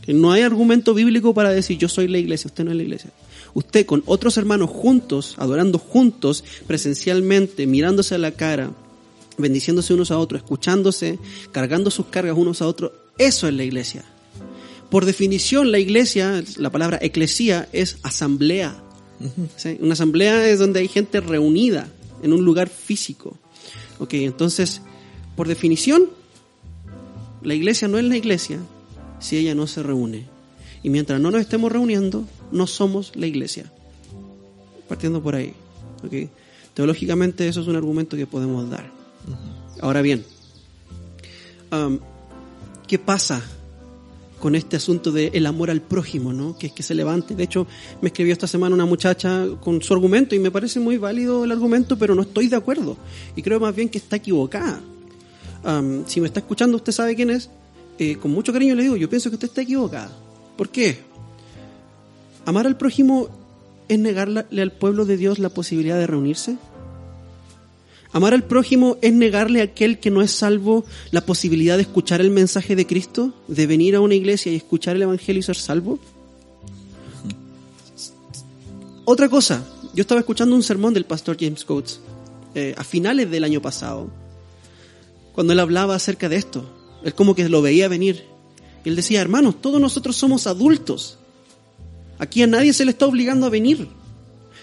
[0.08, 3.12] No hay argumento bíblico para decir yo soy la iglesia, usted no es la iglesia.
[3.54, 8.72] Usted con otros hermanos juntos, adorando juntos, presencialmente, mirándose a la cara,
[9.38, 11.20] bendiciéndose unos a otros, escuchándose,
[11.52, 14.06] cargando sus cargas unos a otros, eso es la iglesia.
[14.92, 18.84] Por definición, la iglesia, la palabra eclesía, es asamblea.
[19.80, 21.88] Una asamblea es donde hay gente reunida
[22.22, 23.38] en un lugar físico.
[24.00, 24.82] Ok, entonces,
[25.38, 26.10] por definición,
[27.42, 28.60] la iglesia no es la iglesia
[29.22, 30.26] si ella no se reúne.
[30.84, 33.72] Y mientras no nos estemos reuniendo, no somos la iglesia.
[34.90, 35.54] Partiendo por ahí.
[36.04, 36.30] ¿okay?
[36.74, 38.92] Teológicamente eso es un argumento que podemos dar.
[39.80, 40.26] Ahora bien,
[41.72, 42.00] um,
[42.88, 43.42] ¿qué pasa
[44.42, 46.58] con este asunto del amor al prójimo, ¿no?
[46.58, 47.36] Que es que se levante.
[47.36, 47.68] De hecho,
[48.02, 51.52] me escribió esta semana una muchacha con su argumento y me parece muy válido el
[51.52, 52.98] argumento, pero no estoy de acuerdo.
[53.38, 54.82] Y creo más bien que está equivocada.
[55.64, 57.50] Um, si me está escuchando, usted sabe quién es.
[58.00, 60.12] Eh, con mucho cariño le digo, yo pienso que usted está equivocada.
[60.58, 60.98] ¿Por qué?
[62.46, 63.30] Amar al prójimo
[63.88, 66.58] es negarle al pueblo de Dios la posibilidad de reunirse.
[68.14, 72.20] Amar al prójimo es negarle a aquel que no es salvo la posibilidad de escuchar
[72.20, 75.56] el mensaje de Cristo, de venir a una iglesia y escuchar el Evangelio y ser
[75.56, 75.98] salvo.
[79.06, 82.02] Otra cosa, yo estaba escuchando un sermón del pastor James Coates
[82.54, 84.10] eh, a finales del año pasado,
[85.34, 86.70] cuando él hablaba acerca de esto.
[87.04, 88.26] Él como que lo veía venir.
[88.84, 91.18] Y él decía, hermanos, todos nosotros somos adultos.
[92.20, 93.88] Aquí a nadie se le está obligando a venir.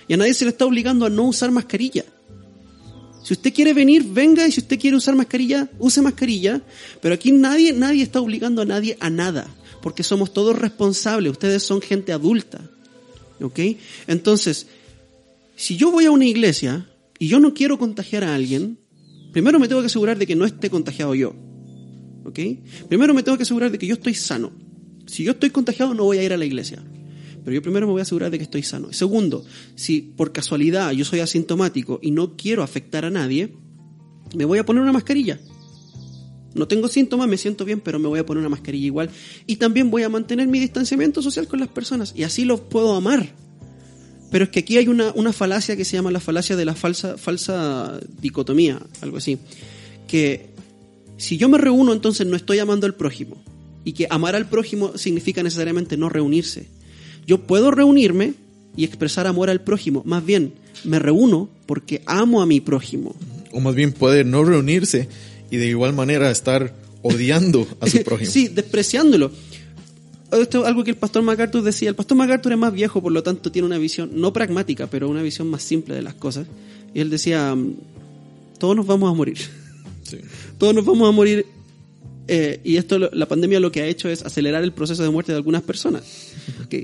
[0.06, 2.04] Y a nadie se le está obligando a no usar mascarilla.
[3.28, 6.62] Si usted quiere venir, venga y si usted quiere usar mascarilla, use mascarilla.
[7.02, 9.54] Pero aquí nadie, nadie está obligando a nadie a nada.
[9.82, 11.32] Porque somos todos responsables.
[11.32, 12.58] Ustedes son gente adulta.
[13.42, 13.60] ¿Ok?
[14.06, 14.68] Entonces,
[15.56, 16.88] si yo voy a una iglesia
[17.18, 18.78] y yo no quiero contagiar a alguien,
[19.30, 21.34] primero me tengo que asegurar de que no esté contagiado yo.
[22.24, 22.38] ¿Ok?
[22.88, 24.52] Primero me tengo que asegurar de que yo estoy sano.
[25.04, 26.82] Si yo estoy contagiado no voy a ir a la iglesia.
[27.48, 28.92] Pero yo primero me voy a asegurar de que estoy sano.
[28.92, 29.42] Segundo,
[29.74, 33.54] si por casualidad yo soy asintomático y no quiero afectar a nadie,
[34.36, 35.40] me voy a poner una mascarilla.
[36.54, 39.08] No tengo síntomas, me siento bien, pero me voy a poner una mascarilla igual.
[39.46, 42.12] Y también voy a mantener mi distanciamiento social con las personas.
[42.14, 43.32] Y así los puedo amar.
[44.30, 46.74] Pero es que aquí hay una, una falacia que se llama la falacia de la
[46.74, 49.38] falsa, falsa dicotomía, algo así.
[50.06, 50.50] Que
[51.16, 53.42] si yo me reúno, entonces no estoy amando al prójimo.
[53.84, 56.76] Y que amar al prójimo significa necesariamente no reunirse.
[57.28, 58.32] Yo puedo reunirme
[58.74, 60.02] y expresar amor al prójimo.
[60.06, 63.14] Más bien, me reúno porque amo a mi prójimo.
[63.52, 65.10] O más bien puede no reunirse
[65.50, 68.30] y de igual manera estar odiando a su prójimo.
[68.30, 69.30] sí, despreciándolo.
[70.32, 71.90] Esto es algo que el pastor MacArthur decía.
[71.90, 75.10] El pastor MacArthur es más viejo, por lo tanto tiene una visión, no pragmática, pero
[75.10, 76.46] una visión más simple de las cosas.
[76.94, 77.74] Y él decía, mm,
[78.58, 79.36] todos nos vamos a morir.
[80.02, 80.16] Sí.
[80.56, 81.44] Todos nos vamos a morir.
[82.30, 85.32] Eh, y esto, la pandemia lo que ha hecho es acelerar el proceso de muerte
[85.32, 86.04] de algunas personas.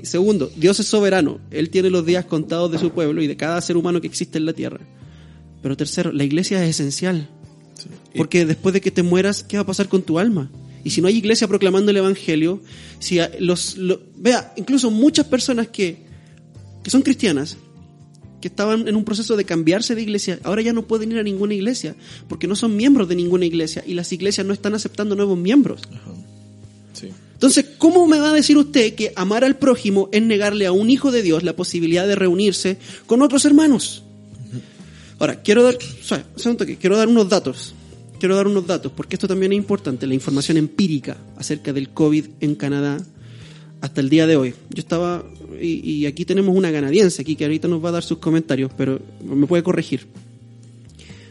[0.03, 1.39] Segundo, Dios es soberano.
[1.51, 4.39] Él tiene los días contados de su pueblo y de cada ser humano que existe
[4.39, 4.79] en la tierra.
[5.61, 7.29] Pero tercero, la iglesia es esencial.
[8.15, 10.49] Porque después de que te mueras, ¿qué va a pasar con tu alma?
[10.83, 12.61] Y si no hay iglesia proclamando el evangelio,
[12.99, 13.77] si los,
[14.15, 16.05] vea, incluso muchas personas que,
[16.83, 17.57] que son cristianas,
[18.45, 21.23] que estaban en un proceso de cambiarse de iglesia, ahora ya no pueden ir a
[21.23, 21.95] ninguna iglesia,
[22.27, 25.81] porque no son miembros de ninguna iglesia y las iglesias no están aceptando nuevos miembros.
[27.33, 30.91] Entonces, ¿cómo me va a decir usted que amar al prójimo es negarle a un
[30.91, 32.77] hijo de Dios la posibilidad de reunirse
[33.07, 34.03] con otros hermanos?
[35.17, 35.79] Ahora, quiero dar,
[36.79, 37.73] quiero dar unos datos.
[38.19, 42.25] Quiero dar unos datos, porque esto también es importante, la información empírica acerca del COVID
[42.41, 43.03] en Canadá
[43.85, 44.53] hasta el día de hoy.
[44.69, 45.23] Yo estaba,
[45.61, 48.99] y, aquí tenemos una canadiense aquí que ahorita nos va a dar sus comentarios, pero
[49.23, 50.07] me puede corregir.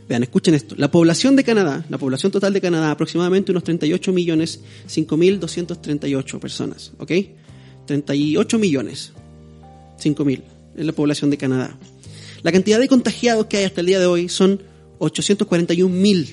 [0.09, 0.75] Vean, escuchen esto.
[0.79, 6.93] La población de Canadá, la población total de Canadá, aproximadamente unos 38 millones, 5.238 personas,
[6.99, 7.13] ¿ok?
[7.87, 9.13] 38 millones,
[10.03, 10.43] 5.000
[10.77, 11.77] es la población de Canadá.
[12.43, 14.61] La cantidad de contagiados que hay hasta el día de hoy son
[14.99, 16.29] 841.000.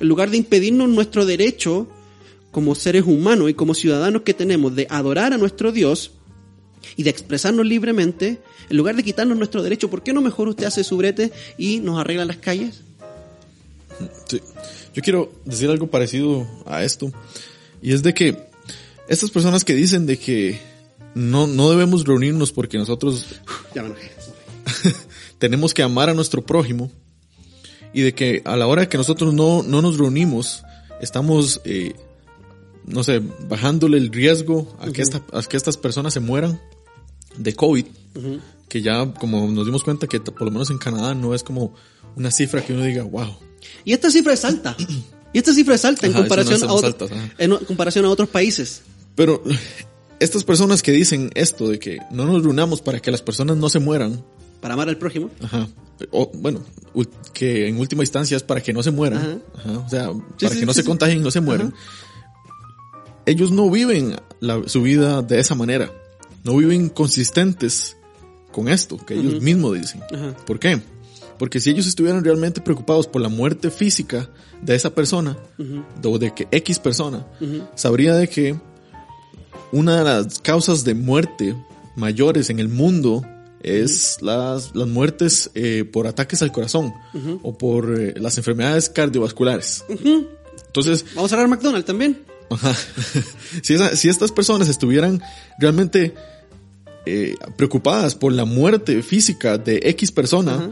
[0.00, 1.88] En lugar de impedirnos nuestro derecho
[2.50, 6.12] como seres humanos y como ciudadanos que tenemos de adorar a nuestro Dios
[6.96, 10.66] y de expresarnos libremente, en lugar de quitarnos nuestro derecho, ¿por qué no mejor usted
[10.66, 12.82] hace su brete y nos arregla las calles?
[14.28, 14.40] Sí.
[14.94, 17.12] Yo quiero decir algo parecido a esto.
[17.82, 18.36] Y es de que
[19.08, 20.60] estas personas que dicen de que
[21.14, 23.26] no, no debemos reunirnos porque nosotros
[23.74, 24.10] Ya me enojé.
[25.38, 26.90] tenemos que amar a nuestro prójimo
[27.92, 30.62] y de que a la hora que nosotros no, no nos reunimos,
[31.00, 31.94] estamos, eh,
[32.86, 36.60] no sé, bajándole el riesgo a, que esta- a que estas personas se mueran
[37.36, 37.86] de COVID,
[38.68, 41.74] que ya como nos dimos cuenta que por lo menos en Canadá no es como
[42.16, 43.36] una cifra que uno diga, wow.
[43.84, 44.76] Y esta cifra es alta.
[45.32, 48.28] Y esta cifra es alta en Ajá, comparación, a otro- altas, en comparación a otros
[48.28, 48.82] países.
[49.14, 49.42] Pero
[50.20, 53.68] estas personas que dicen esto de que no nos reunamos para que las personas no
[53.68, 54.22] se mueran,
[54.60, 55.30] Para amar al prójimo.
[55.42, 55.68] Ajá.
[56.10, 56.60] O, bueno,
[57.32, 59.42] que en última instancia es para que no se mueran.
[59.56, 59.78] Ajá.
[59.78, 61.74] O sea, para sí, que no sí, se contagien y no se mueran.
[63.26, 65.90] Ellos no viven la- su vida de esa manera.
[66.44, 67.96] No viven consistentes
[68.52, 70.02] con esto que ellos mismos dicen.
[70.12, 70.34] Ajá.
[70.46, 70.80] ¿Por qué?
[71.38, 74.30] Porque si ellos estuvieran realmente preocupados por la muerte física
[74.62, 75.36] de esa persona,
[76.04, 77.26] o de que X persona,
[77.74, 78.56] sabría de que
[79.74, 81.54] una de las causas de muerte
[81.96, 83.22] mayores en el mundo
[83.62, 86.92] es las, las muertes eh, por ataques al corazón
[87.42, 89.84] o por eh, las enfermedades cardiovasculares.
[90.66, 92.20] Entonces, Vamos a hablar McDonald's también.
[92.50, 92.74] Ajá.
[93.62, 95.22] si, esa- si estas personas estuvieran
[95.58, 96.14] realmente
[97.06, 100.70] eh, preocupadas por la muerte física de X persona.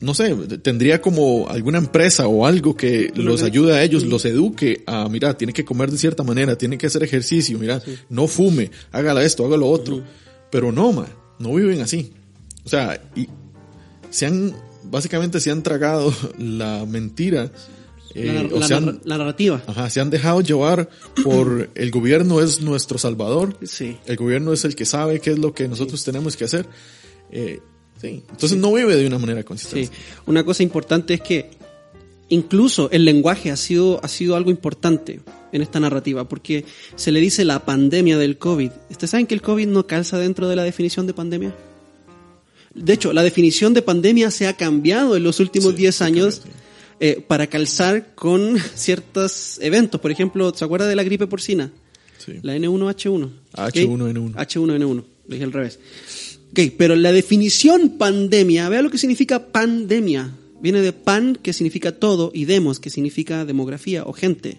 [0.00, 4.82] No sé, tendría como alguna empresa o algo que los ayude a ellos, los eduque
[4.86, 8.70] a, mira, tiene que comer de cierta manera, tiene que hacer ejercicio, mira, no fume,
[8.92, 10.02] hágala esto, haga lo otro.
[10.50, 11.06] Pero no, ma,
[11.38, 12.12] no viven así.
[12.64, 13.28] O sea, y
[14.10, 14.54] se han,
[14.84, 17.50] básicamente se han tragado la mentira.
[18.14, 19.62] eh, la, o la- se han- la- la narrativa.
[19.66, 20.88] Ajá, se han dejado llevar
[21.24, 23.58] por el gobierno es nuestro salvador.
[23.64, 23.96] Sí.
[24.06, 26.66] El gobierno es el que sabe qué es lo que nosotros tenemos que hacer.
[27.32, 27.60] Eh,
[28.00, 28.22] sí.
[28.30, 29.86] Entonces no vive de una manera consistente.
[29.86, 29.92] Sí.
[30.26, 31.50] Una cosa importante es que
[32.28, 35.20] incluso el lenguaje ha sido, ha sido algo importante
[35.52, 36.64] en esta narrativa, porque
[36.96, 38.70] se le dice la pandemia del COVID.
[38.90, 41.54] ¿Ustedes saben que el COVID no calza dentro de la definición de pandemia?
[42.74, 46.04] De hecho, la definición de pandemia se ha cambiado en los últimos Sí, 10 se
[46.04, 46.42] años
[47.00, 50.00] eh, para calzar con ciertos eventos.
[50.00, 51.72] Por ejemplo, ¿se acuerda de la gripe porcina?
[52.18, 52.34] Sí.
[52.42, 53.30] La N1H1.
[53.54, 54.34] H1N1.
[54.34, 55.78] H1N1, lo dije al revés.
[56.50, 60.32] Ok, pero la definición pandemia, vea lo que significa pandemia.
[60.60, 64.58] Viene de pan, que significa todo, y demos, que significa demografía o gente.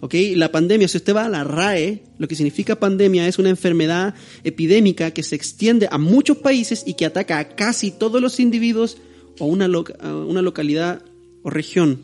[0.00, 3.48] Ok, la pandemia, si usted va a la RAE, lo que significa pandemia es una
[3.48, 8.38] enfermedad epidémica que se extiende a muchos países y que ataca a casi todos los
[8.38, 8.98] individuos
[9.40, 11.02] o una, una localidad
[11.42, 12.02] o región.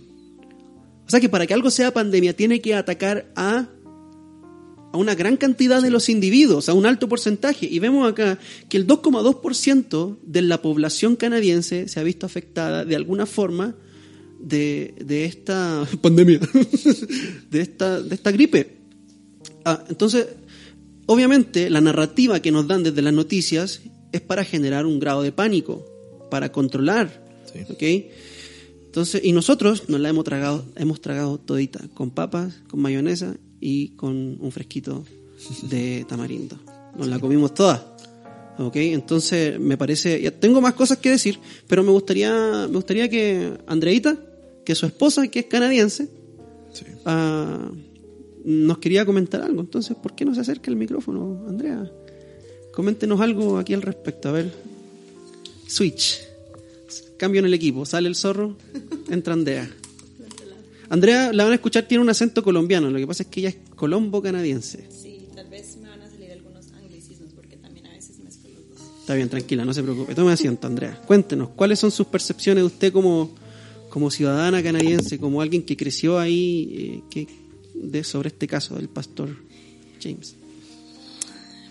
[1.07, 3.69] O sea que para que algo sea pandemia tiene que atacar a
[4.95, 7.67] a una gran cantidad de los individuos, a un alto porcentaje.
[7.67, 12.95] Y vemos acá que el 2,2% de la población canadiense se ha visto afectada de
[12.95, 13.75] alguna forma
[14.39, 16.39] de, de esta pandemia,
[17.51, 18.77] de esta, de esta gripe.
[19.65, 20.29] Ah, entonces,
[21.07, 23.81] obviamente, la narrativa que nos dan desde las noticias
[24.13, 25.85] es para generar un grado de pánico,
[26.31, 27.25] para controlar.
[28.87, 33.35] Entonces, y nosotros nos la hemos tragado, hemos tragado todita, con papas, con mayonesa
[33.67, 35.07] y con un fresquito
[35.71, 36.59] de tamarindo.
[36.99, 37.97] Nos la comimos toda.
[38.59, 38.77] ¿Ok?
[38.77, 43.55] Entonces, me parece, ya tengo más cosas que decir, pero me gustaría, me gustaría que
[43.67, 44.19] Andreita,
[44.67, 46.09] que su esposa, que es canadiense,
[46.75, 46.85] Sí.
[47.07, 47.71] ah,
[48.45, 49.63] nos quería comentar algo.
[49.63, 51.91] Entonces, ¿por qué no se acerca el micrófono, Andrea?
[52.75, 54.29] Coméntenos algo aquí al respecto.
[54.29, 54.53] A ver.
[55.67, 56.21] Switch.
[57.17, 57.87] Cambio en el equipo.
[57.87, 58.57] Sale el zorro,
[59.11, 59.71] entra Andrea.
[60.91, 62.91] Andrea, la van a escuchar, tiene un acento colombiano.
[62.91, 64.89] Lo que pasa es que ella es colombo-canadiense.
[64.91, 68.69] Sí, tal vez me van a salir algunos anglicismos porque también a veces mezclo los
[68.69, 68.81] dos.
[69.01, 70.15] Está bien, tranquila, no se preocupe.
[70.15, 71.01] Tome asiento, Andrea.
[71.07, 73.35] Cuéntenos, ¿cuáles son sus percepciones de usted como,
[73.91, 76.75] como ciudadana canadiense, como alguien que creció ahí?
[76.77, 77.27] eh, ¿qué,
[77.75, 79.37] de, sobre este caso del pastor
[80.03, 80.37] James?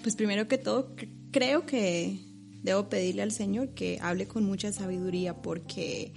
[0.02, 2.20] Pues primero que todo, cre- creo que
[2.62, 6.14] debo pedirle al Señor que hable con mucha sabiduría porque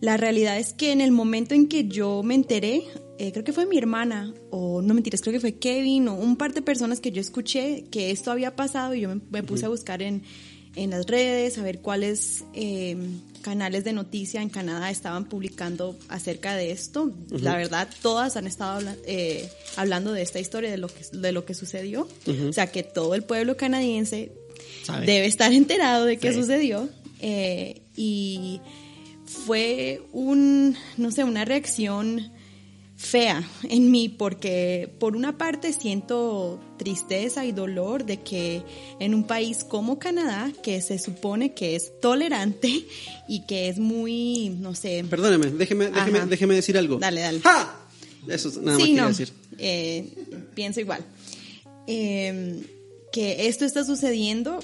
[0.00, 2.82] la realidad es que en el momento en que yo me enteré,
[3.18, 6.36] eh, creo que fue mi hermana, o no mentiras, creo que fue Kevin, o un
[6.36, 9.66] par de personas que yo escuché que esto había pasado y yo me, me puse
[9.66, 10.22] a buscar en,
[10.76, 12.96] en las redes, a ver cuáles eh,
[13.42, 17.12] canales de noticia en Canadá estaban publicando acerca de esto.
[17.30, 21.32] La verdad, todas han estado habla- eh, hablando de esta historia, de lo que, de
[21.32, 22.06] lo que sucedió.
[22.48, 24.30] O sea, que todo el pueblo canadiense
[24.84, 25.06] Sabe.
[25.06, 26.38] debe estar enterado de qué Sí.
[26.40, 26.88] sucedió.
[27.20, 28.60] eh, y
[29.28, 32.32] fue un, no sé, una reacción
[32.96, 38.62] fea en mí porque por una parte siento tristeza y dolor de que
[38.98, 42.86] en un país como Canadá, que se supone que es tolerante
[43.28, 46.98] y que es muy, no sé, Perdóneme, déjeme, déjeme, déjeme decir algo.
[46.98, 47.40] Dale, dale.
[47.40, 47.80] ¡Ja!
[48.26, 49.32] Eso es nada más sí, quería no, decir.
[49.58, 50.08] eh,
[50.54, 51.04] pienso igual.
[51.86, 52.62] Eh,
[53.12, 54.58] que esto está sucediendo.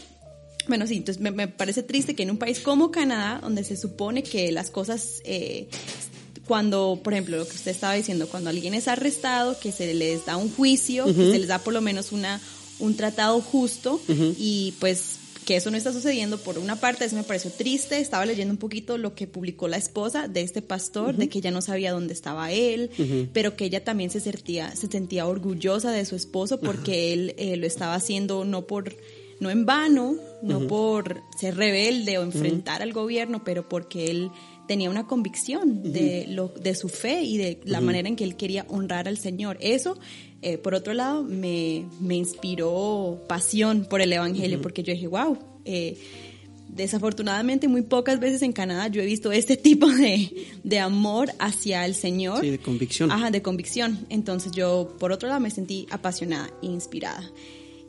[0.69, 3.77] Bueno, sí, entonces me, me parece triste que en un país como Canadá, donde se
[3.77, 5.69] supone que las cosas, eh,
[6.47, 10.27] cuando, por ejemplo, lo que usted estaba diciendo, cuando alguien es arrestado, que se les
[10.27, 12.41] da un juicio, que se les da por lo menos una,
[12.79, 17.23] un tratado justo, y pues que eso no está sucediendo por una parte, eso me
[17.23, 21.29] pareció triste, estaba leyendo un poquito lo que publicó la esposa de este pastor, de
[21.29, 22.91] que ella no sabía dónde estaba él,
[23.33, 27.57] pero que ella también se sentía, se sentía orgullosa de su esposo porque él eh,
[27.57, 28.95] lo estaba haciendo no por
[29.41, 34.31] no en vano, no por ser rebelde o enfrentar al gobierno, pero porque él
[34.67, 38.37] tenía una convicción de, lo, de su fe y de la manera en que él
[38.37, 39.59] quería honrar al Señor.
[39.61, 39.99] Eso,
[40.43, 45.39] eh, por otro lado, me, me inspiró pasión por el Evangelio, porque yo dije, wow,
[45.65, 45.97] eh,
[46.69, 51.85] desafortunadamente muy pocas veces en Canadá yo he visto este tipo de, de amor hacia
[51.85, 52.41] el Señor.
[52.41, 53.11] Sí, de convicción.
[53.11, 54.07] Ajá, de convicción.
[54.09, 57.31] Entonces yo, por otro lado, me sentí apasionada e inspirada.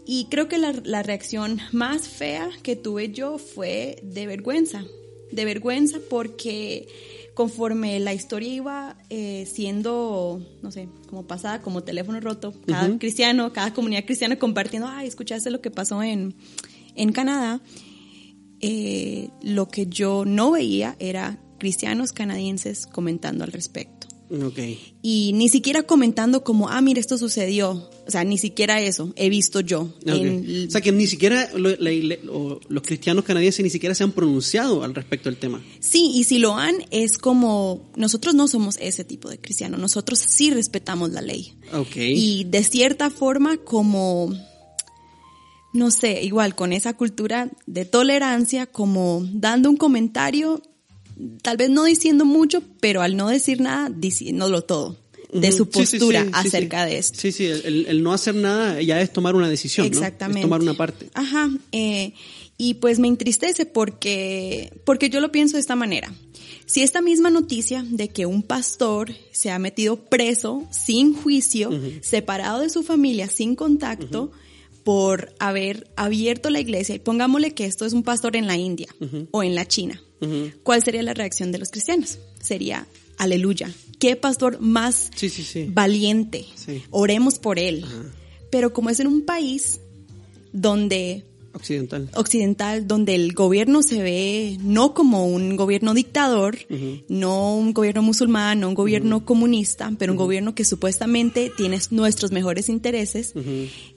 [0.06, 4.86] Y creo que la, la reacción más fea que tuve yo fue de vergüenza.
[5.32, 6.88] De vergüenza porque
[7.36, 13.52] conforme la historia iba eh, siendo, no sé, como pasada, como teléfono roto, cada cristiano,
[13.52, 16.34] cada comunidad cristiana compartiendo, ay, escuchaste lo que pasó en,
[16.96, 17.62] en Canadá,
[18.62, 23.95] eh, lo que yo no veía era cristianos canadienses comentando al respecto.
[24.30, 24.58] Ok.
[25.04, 27.90] Y ni siquiera comentando como, ah, mira, esto sucedió.
[28.08, 29.90] O sea, ni siquiera eso he visto yo.
[30.06, 33.94] En- O sea que ni siquiera lo- la igle- o los cristianos canadienses ni siquiera
[33.94, 35.64] se han pronunciado al respecto del tema.
[35.80, 40.18] Sí, y si lo han, es como, nosotros no somos ese tipo de cristianos, nosotros
[40.20, 41.54] sí respetamos la ley.
[41.74, 41.96] Ok.
[41.98, 44.34] Y de cierta forma como,
[45.74, 50.62] no sé, igual con esa cultura de tolerancia, como dando un comentario,
[51.42, 54.98] tal vez no diciendo mucho, pero al no decir nada, diciéndolo todo,
[55.34, 55.80] de su Ujú.
[55.80, 57.20] Sí, sí, postura sí, acerca de esto.
[57.20, 59.94] Sí, sí, el, el no hacer nada ya es tomar una decisión, ¿no?
[59.94, 60.40] Exactamente.
[60.40, 61.10] Es tomar una parte.
[61.14, 61.50] Ajá.
[61.72, 62.14] eh,
[62.58, 66.14] y pues me entristece porque, porque yo lo pienso de esta manera.
[66.66, 71.70] Si esta misma noticia de que un pastor se ha metido preso sin juicio,
[72.02, 74.32] separado de su familia, sin contacto,
[74.84, 78.88] por haber abierto la iglesia, y pongámosle que esto es un pastor en la India
[79.32, 80.02] o en la China,
[80.64, 82.20] ¿cuál sería la reacción de los cristianos?
[82.42, 85.68] Sería, aleluya, qué pastor más Sí, sí, sí.
[85.72, 86.84] valiente, Sí.
[86.92, 87.86] oremos por él.
[88.52, 89.80] Pero como es en un país
[90.54, 92.10] donde Occidental.
[92.16, 96.58] occidental, donde el gobierno se ve no como un gobierno dictador,
[97.08, 102.32] no un gobierno musulmán, no un gobierno comunista, pero un gobierno que supuestamente tiene nuestros
[102.34, 103.34] mejores intereses,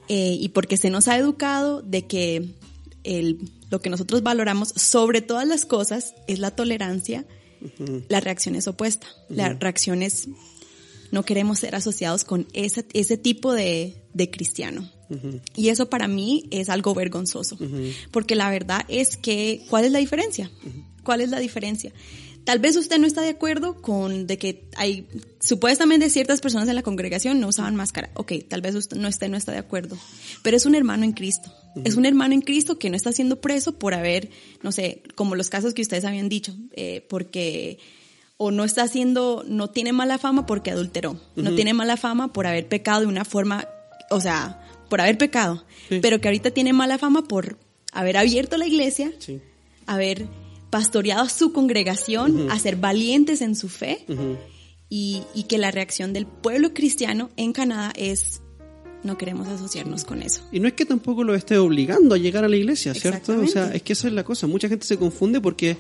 [0.09, 2.45] eh, y porque se nos ha educado de que
[3.09, 7.25] el, lo que nosotros valoramos sobre todas las cosas es la tolerancia,
[8.09, 9.09] la reacción es opuesta.
[9.29, 10.29] La reacción es
[11.11, 14.91] no queremos ser asociados con ese, ese tipo de, de cristiano.
[15.57, 17.59] Y eso para mí es algo vergonzoso,
[18.11, 20.51] porque la verdad es que, ¿cuál es la diferencia?
[21.03, 21.93] ¿Cuál es la diferencia?
[22.49, 25.07] Tal vez usted no está de acuerdo con de que hay
[25.39, 28.09] supuestamente ciertas personas en la congregación no usaban máscara.
[28.15, 29.99] Ok, tal vez usted no esté, no está de acuerdo,
[30.43, 31.53] pero es un hermano en Cristo.
[31.85, 34.31] Es un hermano en Cristo que no está siendo preso por haber,
[34.63, 37.81] no sé, como los casos que ustedes habían dicho, eh, porque
[38.39, 42.47] o no está haciendo, no tiene mala fama porque adulteró, no tiene mala fama por
[42.47, 43.69] haber pecado de una forma,
[44.09, 45.99] o sea, por haber pecado, Sí.
[46.01, 47.59] pero que ahorita tiene mala fama por
[47.93, 49.39] haber abierto la iglesia, Sí.
[49.85, 50.27] haber
[50.71, 54.05] pastoreado a su congregación, a ser valientes en su fe
[54.89, 58.43] y, y que la reacción del pueblo cristiano en Canadá es
[59.05, 60.43] no queremos asociarnos con eso.
[60.51, 63.39] Y no es que tampoco lo esté obligando a llegar a la iglesia, ¿cierto?
[63.41, 64.49] O sea, es que esa es la cosa.
[64.49, 65.77] Mucha gente se confunde porque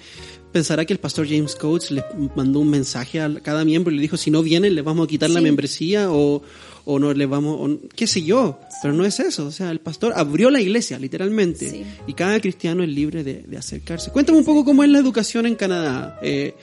[0.52, 2.04] pensará que el pastor James Coates les
[2.36, 5.08] mandó un mensaje a cada miembro y le dijo, si no vienen, les vamos a
[5.08, 5.44] quitar la Sí.
[5.44, 6.42] membresía o,
[6.90, 8.58] o no les vamos, o qué sé yo.
[8.80, 9.44] Pero no es eso.
[9.44, 11.68] O sea, el pastor abrió la iglesia, literalmente.
[11.68, 11.84] Sí.
[12.06, 14.10] Y cada cristiano es libre de, de acercarse.
[14.10, 16.18] Cuéntame un poco cómo es la educación en Canadá.
[16.22, 16.54] Eh,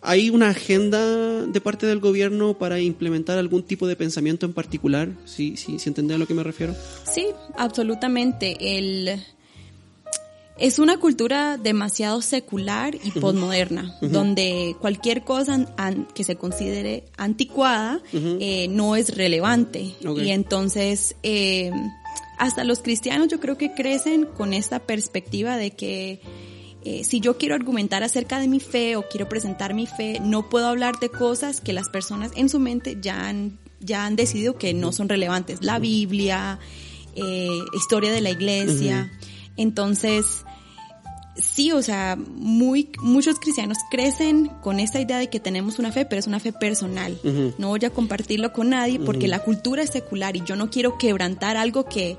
[0.00, 5.10] ¿Hay una agenda de parte del gobierno para implementar algún tipo de pensamiento en particular?
[5.26, 6.74] Si, si, si entendés a lo que me refiero.
[7.12, 7.26] Sí,
[7.58, 8.56] absolutamente.
[8.58, 9.20] El,
[10.58, 15.66] es una cultura demasiado secular y posmoderna, donde cualquier cosa
[16.14, 19.94] que se considere anticuada eh, no es relevante.
[20.00, 21.70] Y entonces, eh,
[22.38, 26.20] hasta los cristianos yo creo que crecen con esta perspectiva de que
[26.86, 30.48] eh, si yo quiero argumentar acerca de mi fe o quiero presentar mi fe, no
[30.48, 34.56] puedo hablar de cosas que las personas en su mente ya han, ya han decidido
[34.56, 35.62] que no son relevantes.
[35.62, 36.60] La Biblia,
[37.16, 39.10] eh, historia de la iglesia.
[39.56, 40.44] Entonces,
[41.36, 46.04] sí, o sea, muy, muchos cristianos crecen con esta idea de que tenemos una fe,
[46.04, 47.18] pero es una fe personal.
[47.58, 50.98] No voy a compartirlo con nadie porque la cultura es secular y yo no quiero
[50.98, 52.16] quebrantar algo que,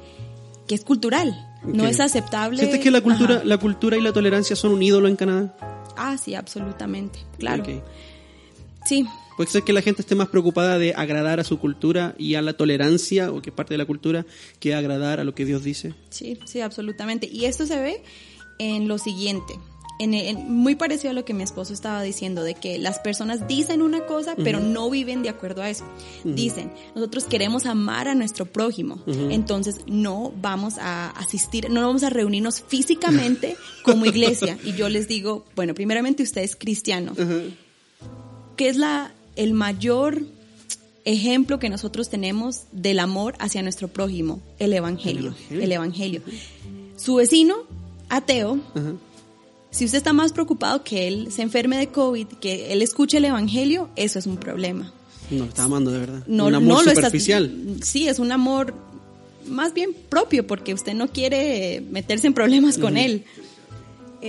[0.67, 1.43] que es cultural.
[1.63, 2.59] No es aceptable.
[2.59, 3.43] ¿Sientes que la cultura, Ajá.
[3.43, 5.55] la cultura y la tolerancia son un ídolo en Canadá?
[5.97, 7.19] Ah, sí, absolutamente.
[7.39, 7.63] Claro.
[8.85, 9.05] Sí,
[9.37, 12.41] Puede ser que la gente esté más preocupada de agradar a su cultura y a
[12.41, 14.25] la tolerancia, o que es parte de la cultura,
[14.59, 15.93] que agradar a lo que Dios dice.
[16.09, 17.29] Sí, sí, absolutamente.
[17.31, 18.01] Y esto se ve
[18.59, 19.53] en lo siguiente.
[19.99, 23.47] En, en- muy parecido a lo que mi esposo estaba diciendo, de que las personas
[23.47, 25.85] dicen una cosa, pero no viven de acuerdo a eso.
[26.23, 32.11] Dicen, nosotros queremos amar a nuestro prójimo, entonces no vamos a asistir, no vamos a
[32.11, 34.57] reunirnos físicamente como iglesia.
[34.63, 37.13] Y yo les digo, bueno, primeramente usted es cristiano.
[38.55, 40.23] ¿Qué es la, el mayor
[41.05, 44.41] ejemplo que nosotros tenemos del amor hacia nuestro prójimo?
[44.59, 45.33] El evangelio.
[45.49, 46.21] El El evangelio.
[46.97, 47.55] Su vecino,
[48.09, 48.93] ateo, Ajá.
[49.71, 53.25] si usted está más preocupado que él se enferme de COVID, que él escuche el
[53.25, 54.91] evangelio, eso es un problema.
[55.29, 56.23] No, está amando de verdad.
[56.27, 57.77] No, un amor no lo está- superficial.
[57.83, 58.73] sí, es un amor
[59.47, 63.23] más bien propio, porque usted no quiere meterse en problemas con él.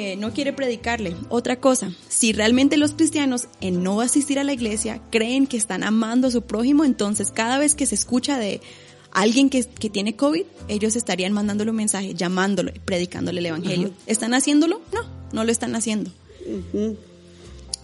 [0.00, 1.16] Eh, no quiere predicarle.
[1.28, 5.82] Otra cosa, si realmente los cristianos en no asistir a la iglesia creen que están
[5.82, 8.60] amando a su prójimo, entonces cada vez que se escucha de
[9.10, 13.90] alguien que, que tiene COVID, ellos estarían mandándole un mensaje, llamándolo, predicándole el evangelio.
[14.06, 14.80] ¿Están haciéndolo?
[14.92, 15.00] No,
[15.32, 16.12] no lo están haciendo.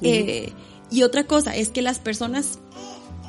[0.01, 0.53] Eh,
[0.93, 2.61] y otra cosa es que las personas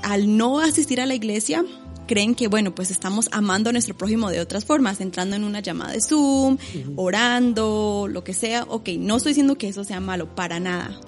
[0.03, 1.65] al no asistir a la iglesia
[2.05, 5.59] creen que, bueno, pues estamos amando a nuestro prójimo de otras formas, entrando en una
[5.59, 6.57] llamada de Zoom,
[6.95, 8.63] orando, lo que sea.
[8.69, 10.99] Ok, no estoy diciendo que eso sea malo, para nada.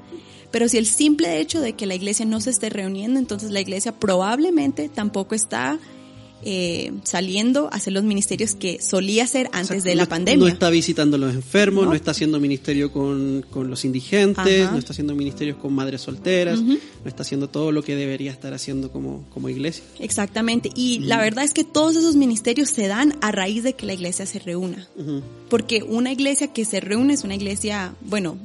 [0.51, 3.59] Pero si el simple hecho de que la iglesia no se esté reuniendo, entonces la
[3.59, 5.77] iglesia probablemente tampoco está
[6.43, 10.45] eh, saliendo a hacer los ministerios que solía hacer antes de la no- pandemia.
[10.45, 11.95] No está visitando a los enfermos, no, No.
[11.95, 14.71] está haciendo ministerio con, con los indigentes, Ajá.
[14.71, 18.53] no está haciendo ministerios con madres solteras, no está haciendo todo lo que debería estar
[18.53, 19.83] haciendo como, como iglesia.
[19.99, 20.69] Exactamente.
[20.75, 23.93] Y la verdad es que todos esos ministerios se dan a raíz de que la
[23.93, 24.87] iglesia se reúna.
[25.49, 28.37] Porque una iglesia que se reúne es una iglesia, bueno,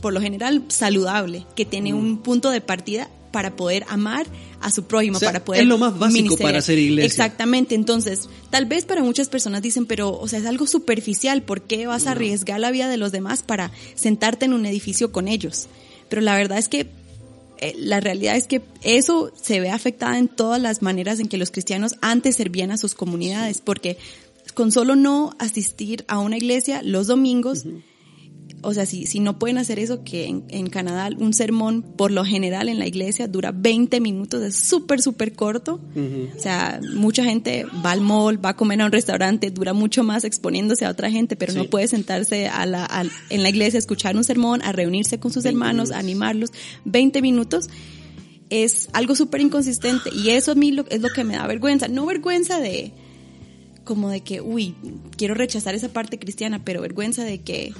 [0.00, 4.26] por lo general saludable, que tiene un punto de partida para poder amar
[4.60, 7.06] a su prójimo, O sea, para poder es lo más básico para ser iglesia.
[7.06, 7.74] Exactamente.
[7.74, 11.42] Entonces, tal vez para muchas personas dicen, pero, o sea, es algo superficial.
[11.42, 15.12] ¿Por qué vas a arriesgar la vida de los demás para sentarte en un edificio
[15.12, 15.68] con ellos?
[16.08, 16.88] Pero la verdad es que
[17.60, 21.38] eh, la realidad es que eso se ve afectada en todas las maneras en que
[21.38, 23.98] los cristianos antes servían a sus comunidades, porque
[24.54, 27.64] con solo no asistir a una iglesia los domingos,
[28.62, 32.10] o sea, si, si no pueden hacer eso, que en, en Canadá un sermón por
[32.10, 35.80] lo general en la iglesia dura 20 minutos, es súper, súper corto.
[36.36, 40.02] O sea, mucha gente va al mall, va a comer a un restaurante, dura mucho
[40.02, 41.58] más exponiéndose a otra gente, pero Sí.
[41.58, 45.32] no puede sentarse a la, en la iglesia a escuchar un sermón, a reunirse con
[45.32, 45.96] sus 20 hermanos, minutos.
[45.96, 46.50] a animarlos.
[46.84, 47.68] 20 minutos
[48.50, 51.86] es algo súper inconsistente y eso a mí lo- es lo que me da vergüenza.
[51.88, 52.92] No vergüenza de
[53.84, 54.74] como de que, uy,
[55.16, 57.72] quiero rechazar esa parte cristiana, pero vergüenza de que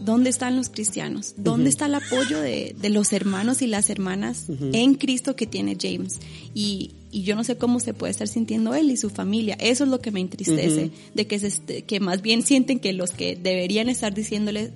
[0.00, 1.34] ¿Dónde están los cristianos?
[1.36, 5.76] ¿Dónde está el apoyo de, de los hermanos y las hermanas en Cristo que tiene
[5.80, 6.18] James?
[6.54, 9.56] Y, y yo no sé cómo se puede estar sintiendo él y su familia.
[9.60, 13.10] Eso es lo que me entristece, de que, se, que más bien sienten que los
[13.10, 14.70] que deberían estar diciéndole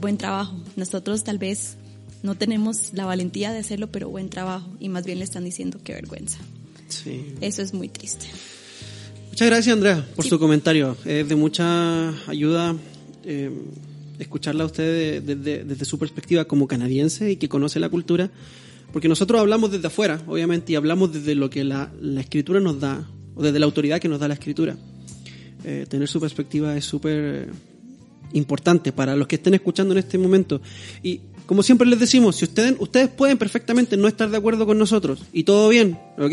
[0.00, 0.56] buen trabajo.
[0.76, 1.76] Nosotros tal vez
[2.22, 4.68] no tenemos la valentía de hacerlo, pero buen trabajo.
[4.80, 6.38] Y más bien le están diciendo qué vergüenza.
[6.88, 7.34] Sí.
[7.40, 8.26] Eso es muy triste.
[9.30, 10.30] Muchas gracias, Andrea, por Sí.
[10.30, 10.96] su comentario.
[11.04, 12.74] Es de mucha ayuda
[13.24, 13.50] eh,
[14.18, 18.30] escucharla a usted de- desde, su perspectiva como canadiense y que conoce la cultura,
[18.92, 22.80] porque nosotros hablamos desde afuera, obviamente, y hablamos desde lo que la, la escritura nos
[22.80, 24.76] da, o desde la autoridad que nos da la escritura.
[25.64, 27.48] Eh, tener su perspectiva es súper
[28.32, 30.60] importante para los que estén escuchando en este momento.
[31.02, 34.78] Y como siempre les decimos, si ustedes, ustedes pueden perfectamente no estar de acuerdo con
[34.78, 36.32] nosotros y todo bien, ¿ok?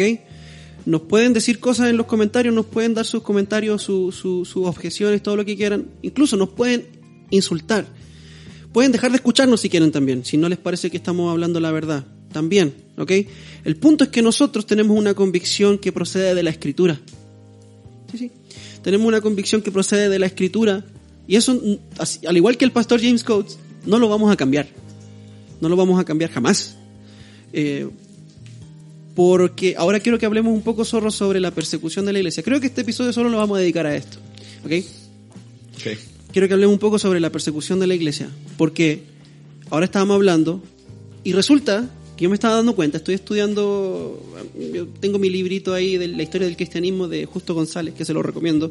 [0.86, 5.36] Nos pueden decir cosas en los comentarios, nos pueden dar sus comentarios, sus objeciones, todo
[5.36, 5.88] lo que quieran.
[6.04, 6.86] Incluso nos pueden
[7.36, 7.86] insultar.
[8.74, 11.72] Pueden dejar de escucharnos si quieren también, si no les parece que estamos hablando la
[11.72, 12.06] verdad.
[12.32, 13.12] También, ¿ok?
[13.64, 17.00] El punto es que nosotros tenemos una convicción que procede de la escritura.
[18.12, 18.32] Sí, sí.
[18.84, 20.84] Tenemos una convicción que procede de la escritura
[21.28, 21.60] y eso,
[22.28, 24.68] al igual que el pastor James Coates, no lo vamos a cambiar.
[25.62, 26.76] No lo vamos a cambiar jamás.
[27.54, 27.88] Eh,
[29.16, 32.44] porque ahora quiero que hablemos un poco, Zorro, sobre la persecución de la iglesia.
[32.44, 34.18] Creo que este episodio solo lo vamos a dedicar a esto.
[34.66, 34.72] ¿Ok?
[35.76, 36.15] Ok.
[36.36, 38.30] Quiero que hablemos un poco sobre la persecución de la iglesia.
[38.58, 39.04] Porque
[39.70, 40.62] ahora estábamos hablando
[41.24, 44.22] y resulta que yo me estaba dando cuenta, estoy estudiando,
[44.74, 48.12] yo tengo mi librito ahí de la historia del cristianismo de Justo González, que se
[48.12, 48.70] lo recomiendo.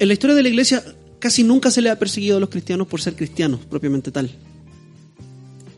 [0.00, 0.82] En la historia de la iglesia
[1.20, 4.28] casi nunca se le ha perseguido a los cristianos por ser cristianos, propiamente tal.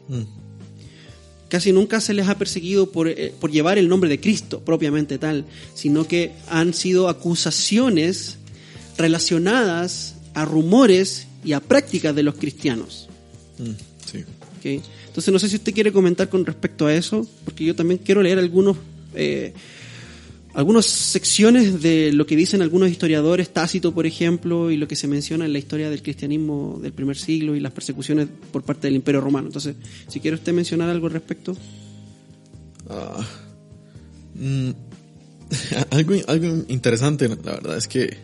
[0.09, 0.23] Mm.
[1.51, 5.19] Casi nunca se les ha perseguido por, eh, por llevar el nombre de Cristo, propiamente
[5.19, 5.45] tal,
[5.75, 8.39] sino que han sido acusaciones
[8.97, 13.09] relacionadas a rumores y a prácticas de los cristianos.
[13.59, 13.71] Mm,
[14.11, 14.25] sí.
[15.07, 18.23] Entonces no sé si usted quiere comentar con respecto a eso, porque yo también quiero
[18.23, 18.77] leer algunos
[19.15, 19.53] eh,
[20.55, 25.09] algunas secciones de lo que dicen algunos historiadores, Tácito por ejemplo, y lo que se
[25.09, 28.95] menciona en la historia del cristianismo del primer siglo y las persecuciones por parte del
[28.95, 29.49] Imperio Romano.
[29.49, 29.75] Entonces,
[30.09, 31.57] si quiere usted mencionar algo al respecto.
[34.37, 34.71] Mm,
[35.91, 38.17] algo, algo interesante, la verdad, es que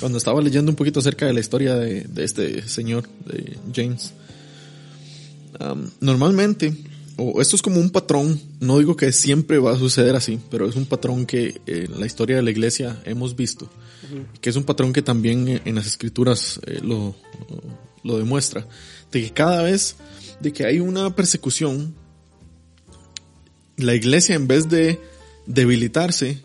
[0.00, 4.12] cuando estaba leyendo un poquito acerca de la historia de, este señor, de James,
[6.00, 6.74] normalmente
[7.16, 10.68] o esto es como un patrón, no digo que siempre va a suceder así, pero
[10.68, 13.70] es un patrón que en la historia de la iglesia hemos visto,
[14.40, 17.16] que es un patrón que también en las escrituras eh, lo,
[18.04, 18.66] lo, demuestra,
[19.10, 19.96] de que cada vez
[20.40, 21.94] de que hay una persecución,
[23.78, 25.00] la iglesia en vez de
[25.46, 26.42] debilitarse,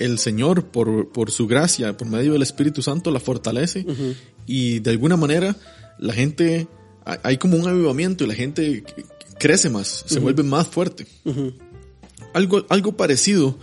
[0.00, 3.86] el Señor por, por, su gracia, por medio del Espíritu Santo, la fortalece.
[4.46, 5.56] Y de alguna manera
[5.98, 6.66] la gente,
[7.04, 8.82] hay como un avivamiento y la gente
[9.38, 11.06] crece más, se vuelve más fuerte.
[12.34, 13.58] algo, algo parecido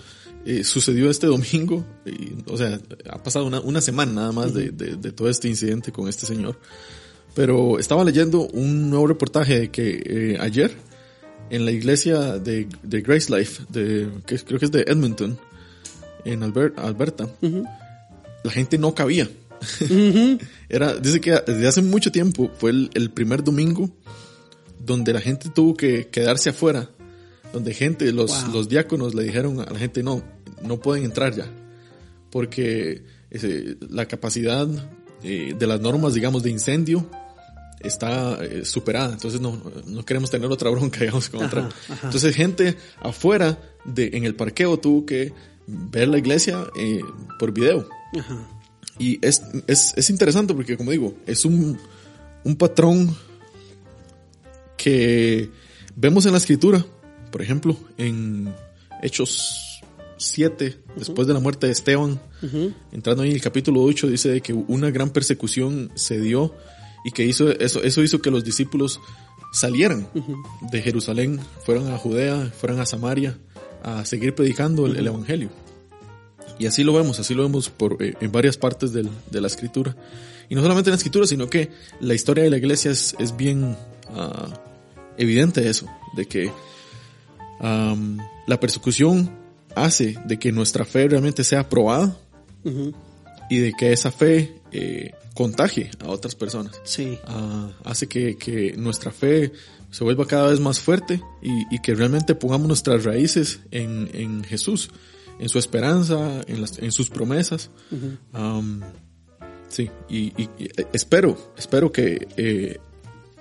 [0.46, 2.80] eh, sucedió este domingo, y, o sea,
[3.10, 6.58] ha pasado una, una semana nada más de, de, todo este incidente con este señor.
[7.36, 10.72] Pero estaba leyendo un nuevo reportaje de que eh, ayer
[11.50, 15.38] en la iglesia de, de Grace Life, de, que creo que es de Edmonton,
[16.34, 17.30] en Alberta,
[18.44, 19.30] la gente no cabía.
[20.70, 23.90] Era, dice que desde hace mucho tiempo fue el, el primer domingo
[24.80, 26.90] donde la gente tuvo que quedarse afuera,
[27.54, 30.24] donde gente, los, los diáconos le dijeron a la gente, no,
[30.64, 31.46] no pueden entrar ya,
[32.32, 33.04] porque
[33.90, 34.68] la capacidad
[35.24, 37.10] eh, de las normas, digamos, de incendio
[37.80, 41.70] está eh, superada, entonces no, no, queremos tener otra bronca, digamos, con otra.
[42.04, 45.34] Entonces gente afuera de, en el parqueo tuvo que
[45.68, 47.02] ver la iglesia eh,
[47.38, 47.88] por video.
[48.98, 51.78] Y es, es, es interesante porque, como digo, es un,
[52.44, 53.16] un patrón
[54.76, 55.50] que
[55.96, 56.86] vemos en la escritura,
[57.32, 58.54] por ejemplo, en
[59.04, 59.82] Hechos
[60.18, 62.20] 7, después de la muerte de Esteban,
[62.92, 66.56] entrando ahí en el capítulo 8, dice que una gran persecución se dio
[67.06, 69.00] y que hizo eso, eso hizo que los discípulos
[69.52, 70.08] salieran
[70.72, 73.38] de Jerusalén, fueran a Judea, fueran a Samaria
[73.88, 75.50] a seguir predicando el, Evangelio.
[76.60, 79.04] Y así lo vemos, así lo vemos por, eh, en varias partes de
[79.42, 79.96] la escritura.
[80.50, 83.36] Y no solamente en la escritura, sino que la historia de la iglesia es, es
[83.36, 83.76] bien
[84.10, 84.54] uh,
[85.18, 86.52] evidente eso, de que
[87.60, 89.32] la persecución
[89.76, 92.16] hace de que nuestra fe realmente sea probada
[93.50, 96.80] y de que esa fe eh, contagie a otras personas.
[96.84, 97.18] Sí.
[97.26, 99.52] Ah, hace que, nuestra fe
[99.92, 104.90] se vuelva cada vez más fuerte y, que realmente pongamos nuestras raíces en, Jesús,
[105.40, 107.70] en su esperanza, en, las, en sus promesas.
[109.70, 110.34] sí, y,
[110.94, 112.80] espero, espero que eh,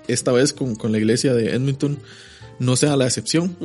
[0.07, 1.99] esta vez con, con la iglesia de Edmonton
[2.59, 3.55] no sea la excepción.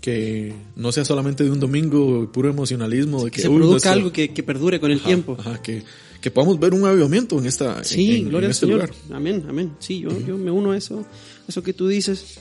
[0.00, 3.24] Que no sea solamente de un domingo puro emocionalismo.
[3.24, 5.36] De que, se produzca algo que, que, perdure con el tiempo.
[5.40, 5.82] Ajá, que,
[6.20, 8.90] que podamos ver un avivamiento en esta Sí, en, gloria al este Señor.
[9.12, 9.72] Amén, amén.
[9.78, 11.04] Sí, yo, yo me uno a eso,
[11.48, 12.40] eso que tú dices.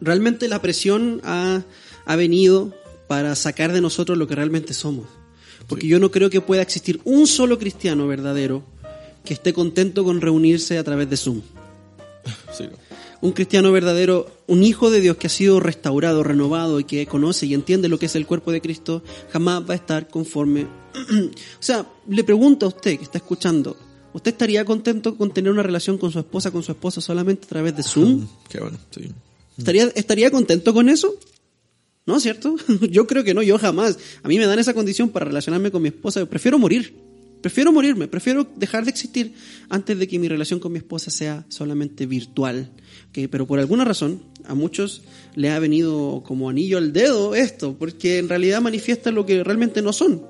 [0.00, 1.62] Realmente la presión ha,
[2.06, 2.74] ha venido
[3.06, 5.06] para sacar de nosotros lo que realmente somos.
[5.66, 8.62] Porque yo no creo que pueda existir un solo cristiano verdadero
[9.24, 11.42] que esté contento con reunirse a través de Zoom.
[13.22, 17.46] un cristiano verdadero, un hijo de Dios que ha sido restaurado, renovado y que conoce
[17.46, 20.62] y entiende lo que es el cuerpo de Cristo, jamás va a estar conforme.
[20.94, 23.76] o sea, le pregunto a usted que está escuchando,
[24.12, 27.48] ¿usted estaría contento con tener una relación con su esposa, con su esposo solamente a
[27.48, 28.26] través de Zoom?
[28.48, 29.10] Qué bueno, sí.
[29.58, 31.14] ¿Estaría, ¿Estaría contento con eso?
[32.06, 32.56] ¿No, cierto?
[32.90, 33.98] Yo creo que no, yo jamás.
[34.22, 36.24] A mí me dan esa condición para relacionarme con mi esposa.
[36.24, 37.09] Prefiero morir.
[37.40, 39.34] Prefiero morirme, prefiero dejar de existir
[39.68, 42.70] antes de que mi relación con mi esposa sea solamente virtual.
[43.12, 45.02] Pero por alguna razón, a muchos
[45.34, 49.80] le ha venido como anillo al dedo esto, porque en realidad manifiesta lo que realmente
[49.82, 50.22] no son,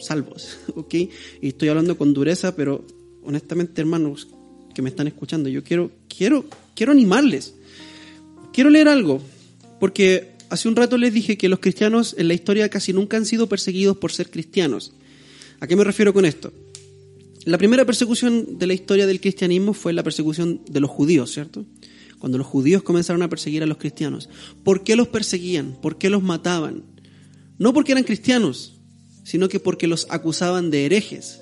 [0.00, 0.58] salvos.
[0.74, 0.94] ¿ok?
[0.94, 2.84] Y estoy hablando con dureza, pero
[3.22, 4.28] honestamente, hermanos
[4.74, 6.44] que me están escuchando, yo quiero, quiero,
[6.74, 7.54] quiero animarles.
[8.52, 9.22] Quiero leer algo,
[9.78, 13.26] porque hace un rato les dije que los cristianos en la historia casi nunca han
[13.26, 14.92] sido perseguidos por ser cristianos.
[15.60, 16.52] ¿A qué me refiero con esto?
[17.44, 21.64] La primera persecución de la historia del cristianismo fue la persecución de los judíos, ¿cierto?
[22.18, 24.28] Cuando los judíos comenzaron a perseguir a los cristianos.
[24.64, 25.78] ¿Por qué los perseguían?
[25.80, 26.84] ¿Por qué los mataban?
[27.58, 28.74] No porque eran cristianos,
[29.24, 31.40] sino que porque los acusaban de herejes.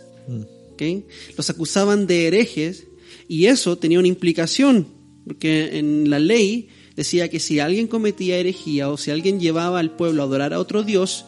[0.72, 1.06] ¿okay?
[1.36, 2.86] Los acusaban de herejes
[3.28, 4.86] y eso tenía una implicación,
[5.26, 9.96] porque en la ley decía que si alguien cometía herejía o si alguien llevaba al
[9.96, 11.24] pueblo a adorar a otro Dios,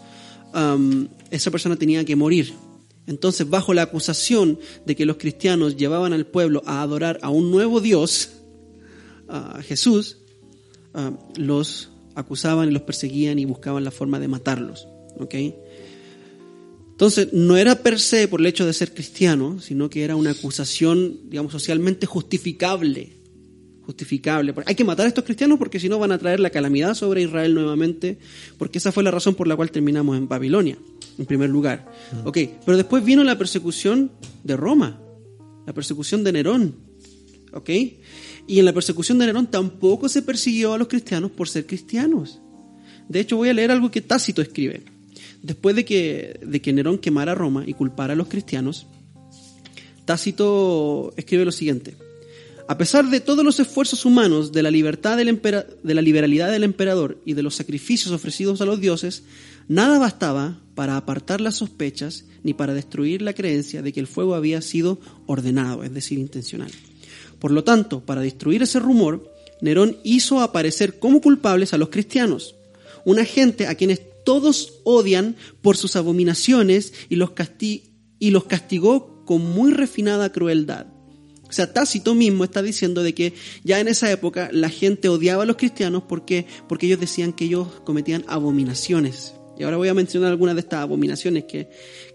[0.55, 2.55] um, esa persona tenía que morir.
[3.09, 7.51] Entonces, bajo la acusación de que los cristianos llevaban al pueblo a adorar a un
[7.51, 8.33] nuevo Dios,
[9.27, 10.19] a Jesús,
[11.37, 14.87] los acusaban y los perseguían y buscaban la forma de matarlos.
[16.91, 20.33] Entonces, no era per se por el hecho de ser cristiano, sino que era una
[20.33, 23.18] acusación, digamos, socialmente justificable.
[23.89, 24.53] Justificable.
[24.67, 27.23] Hay que matar a estos cristianos porque si no van a traer la calamidad sobre
[27.23, 28.19] Israel nuevamente,
[28.59, 30.77] porque esa fue la razón por la cual terminamos en Babilonia
[31.17, 31.91] en primer lugar.
[32.67, 34.13] Pero después vino la persecución
[34.45, 35.01] de Roma,
[35.67, 36.75] la persecución de Nerón.
[38.47, 42.43] Y en la persecución de Nerón tampoco se persiguió a los cristianos por ser cristianos.
[43.09, 44.83] De hecho, voy a leer algo que Tácito escribe.
[45.43, 48.87] Después de que, de que Nerón quemara Roma y culpara a los cristianos,
[50.05, 51.97] Tácito escribe lo siguiente.
[52.69, 55.41] A pesar de todos los esfuerzos humanos, de la, libertad del
[55.83, 59.23] de la liberalidad del emperador y de los sacrificios ofrecidos a los dioses,
[59.69, 64.35] nada bastaba para apartar las sospechas ni para destruir la creencia de que el fuego
[64.35, 66.71] había sido ordenado, es decir, intencional.
[67.39, 72.55] Por lo tanto, para destruir ese rumor, Nerón hizo aparecer como culpables a los cristianos,
[73.07, 77.31] una gente a quienes todos odian por sus abominaciones y los,
[78.19, 80.98] y los castigó con muy refinada crueldad.
[81.49, 83.33] O sea, Tácito mismo está diciendo de que
[83.65, 87.47] ya en esa época la gente odiaba a los cristianos porque, porque ellos decían que
[87.47, 89.35] ellos cometían abominaciones.
[89.59, 91.69] Y ahora voy a mencionar algunas de estas abominaciones que,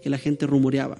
[0.04, 0.98] la gente rumoreaba.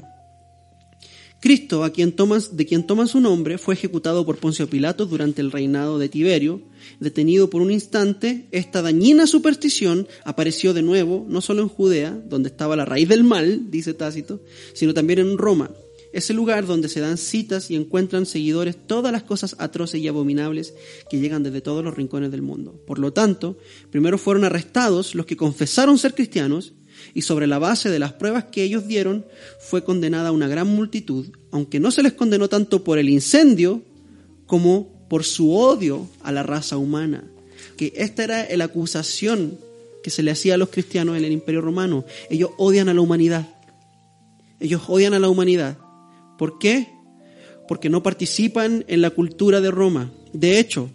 [1.40, 5.42] Cristo, a quien tomas, de quien toman su nombre, fue ejecutado por Poncio Pilato durante
[5.42, 6.62] el reinado de Tiberio.
[7.00, 12.48] Detenido por un instante, esta dañina superstición apareció de nuevo, no solo en Judea, donde
[12.48, 14.40] estaba la raíz del mal, dice Tácito,
[14.72, 15.70] sino también en Roma,
[16.14, 20.06] es el lugar donde se dan citas y encuentran seguidores todas las cosas atroces y
[20.06, 20.72] abominables
[21.10, 22.80] que llegan desde todos los rincones del mundo.
[22.86, 23.58] Por lo tanto,
[23.90, 26.72] primero fueron arrestados los que confesaron ser cristianos
[27.14, 29.26] y sobre la base de las pruebas que ellos dieron
[29.58, 33.82] fue condenada una gran multitud, aunque no se les condenó tanto por el incendio
[34.46, 37.24] como por su odio a la raza humana.
[37.76, 39.58] Que esta era la acusación
[40.04, 42.04] que se le hacía a los cristianos en el Imperio Romano.
[42.30, 43.48] Ellos odian a la humanidad.
[44.60, 45.76] Ellos odian a la humanidad.
[46.38, 46.88] ¿Por qué?
[47.68, 50.12] Porque no participan en la cultura de Roma.
[50.32, 50.90] De hecho,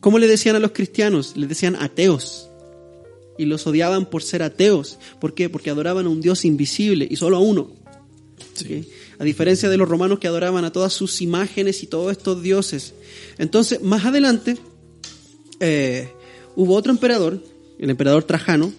[0.00, 1.36] ¿cómo le decían a los cristianos?
[1.36, 2.48] Les decían ateos.
[3.38, 4.98] Y los odiaban por ser ateos.
[5.20, 5.48] ¿Por qué?
[5.48, 7.72] Porque adoraban a un Dios invisible y solo a uno.
[9.18, 12.94] A diferencia de los romanos que adoraban a todas sus imágenes y todos estos dioses.
[13.38, 14.56] Entonces, más adelante,
[15.60, 16.08] eh,
[16.54, 17.42] hubo otro emperador,
[17.78, 18.72] el emperador Trajano.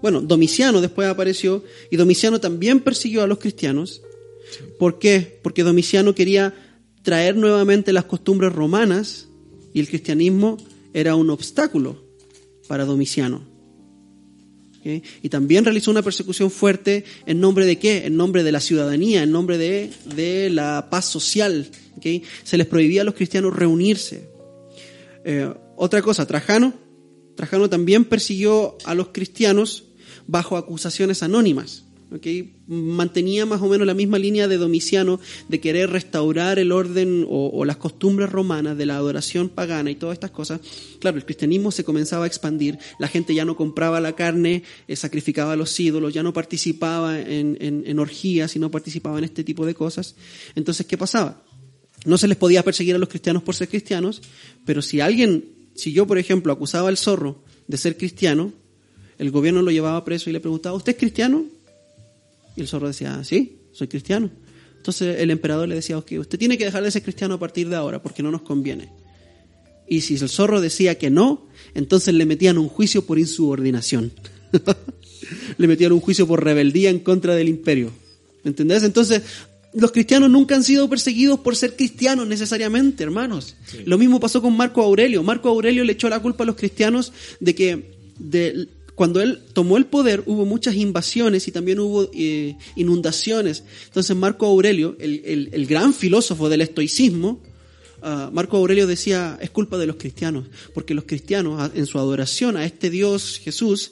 [0.00, 4.02] Bueno, Domiciano después apareció y Domiciano también persiguió a los cristianos
[4.78, 5.40] ¿Por qué?
[5.42, 6.54] Porque Domiciano quería
[7.02, 9.28] traer nuevamente las costumbres romanas
[9.72, 10.56] y el cristianismo
[10.92, 12.04] era un obstáculo
[12.68, 13.52] para Domiciano.
[14.84, 18.04] Y también realizó una persecución fuerte en nombre de qué?
[18.06, 21.68] En nombre de la ciudadanía, en nombre de, la paz social.
[22.42, 24.28] Se les prohibía a los cristianos reunirse.
[25.24, 26.74] Eh, otra cosa, Trajano.
[27.36, 29.84] Trajano también persiguió a los cristianos
[30.26, 31.84] bajo acusaciones anónimas.
[32.66, 37.64] Mantenía más o menos la misma línea de Domiciano de querer restaurar el orden o,
[37.64, 40.60] las costumbres romanas de la adoración pagana y todas estas cosas.
[41.00, 44.96] Claro, el cristianismo se comenzaba a expandir, la gente ya no compraba la carne, eh,
[44.96, 49.66] sacrificaba los ídolos, ya no participaba en, en orgías y no participaba en este tipo
[49.66, 50.16] de cosas.
[50.54, 51.42] Entonces, ¿qué pasaba?
[52.04, 54.22] no se les podía perseguir a los cristianos por ser cristianos,
[54.64, 55.44] pero si alguien,
[55.74, 58.52] si yo por ejemplo acusaba al zorro de ser cristiano,
[59.18, 61.44] el gobierno lo llevaba preso y le preguntaba, ¿usted es cristiano?
[62.56, 64.30] Y el zorro decía, sí, soy cristiano.
[64.76, 67.68] Entonces el emperador le decía, ok, usted tiene que dejar de ser cristiano a partir
[67.68, 68.90] de ahora porque no nos conviene.
[69.88, 74.12] Y si el zorro decía que no, entonces le metían un juicio por insubordinación.
[75.58, 77.90] le metían un juicio por rebeldía en contra del imperio.
[78.42, 78.82] ¿Me entendés?
[78.82, 79.22] Entonces,
[79.74, 83.56] los cristianos nunca han sido perseguidos por ser cristianos necesariamente, hermanos.
[83.84, 85.22] Lo mismo pasó con Marco Aurelio.
[85.22, 88.68] Marco Aurelio le echó la culpa a los cristianos de que de,
[89.02, 93.64] cuando él tomó el poder hubo muchas invasiones y también hubo eh, inundaciones.
[93.86, 97.42] Entonces Marco Aurelio, el, el, gran filósofo del estoicismo,
[98.00, 102.56] uh, Marco Aurelio decía, es culpa de los cristianos, porque los cristianos en su adoración
[102.56, 103.90] a este Dios Jesús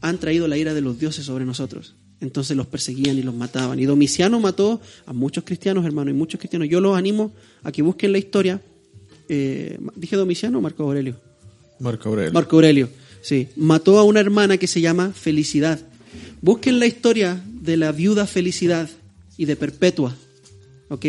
[0.00, 1.94] han traído la ira de los dioses sobre nosotros.
[2.22, 3.78] Entonces los perseguían y los mataban.
[3.78, 6.70] Y Domiciano mató a muchos cristianos, hermano, y muchos cristianos.
[6.70, 7.34] Yo los animo
[7.64, 8.62] a que busquen la historia.
[9.28, 11.16] Eh, ¿Dije Domiciano o Marco Aurelio?
[11.80, 12.32] Marco Aurelio.
[12.32, 12.88] Marco Aurelio.
[13.28, 15.78] Sí, mató a una hermana que se llama Felicidad.
[16.40, 18.88] Busquen la historia de la viuda Felicidad
[19.36, 20.16] y de Perpetua.
[20.88, 21.04] ¿Ok?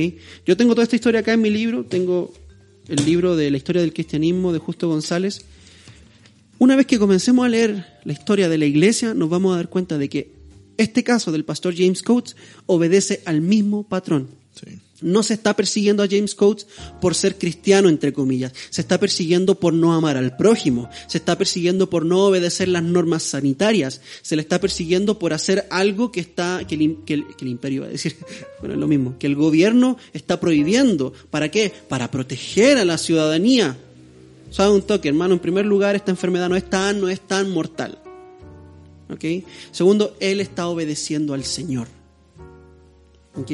[0.46, 1.86] Yo tengo toda esta historia acá en mi libro.
[1.86, 2.34] Tengo
[2.90, 5.46] el libro de la historia del cristianismo de Justo González.
[6.58, 9.70] Una vez que comencemos a leer la historia de la iglesia, nos vamos a dar
[9.70, 10.34] cuenta de que
[10.76, 14.28] este caso del pastor James Coates obedece al mismo patrón.
[14.62, 14.78] Sí.
[15.02, 16.68] No se está persiguiendo a James Coates
[17.00, 18.54] por ser cristiano, entre comillas.
[18.70, 20.90] Se está persiguiendo por no amar al prójimo.
[21.08, 24.02] Se está persiguiendo por no obedecer las normas sanitarias.
[24.22, 27.88] Se le está persiguiendo por hacer algo que está, que el, que el, imperio va
[27.88, 28.18] a decir,
[28.60, 31.14] bueno, es lo mismo, que el gobierno está prohibiendo.
[31.30, 31.72] ¿Para qué?
[31.88, 33.78] Para proteger a la ciudadanía.
[34.52, 35.34] ¿Sabe un toque, hermano?
[35.36, 38.00] En primer lugar, esta enfermedad no es tan, no es tan mortal.
[39.10, 39.46] ¿Ok?
[39.72, 41.88] Segundo, él está obedeciendo al Señor.
[43.36, 43.52] ¿Ok?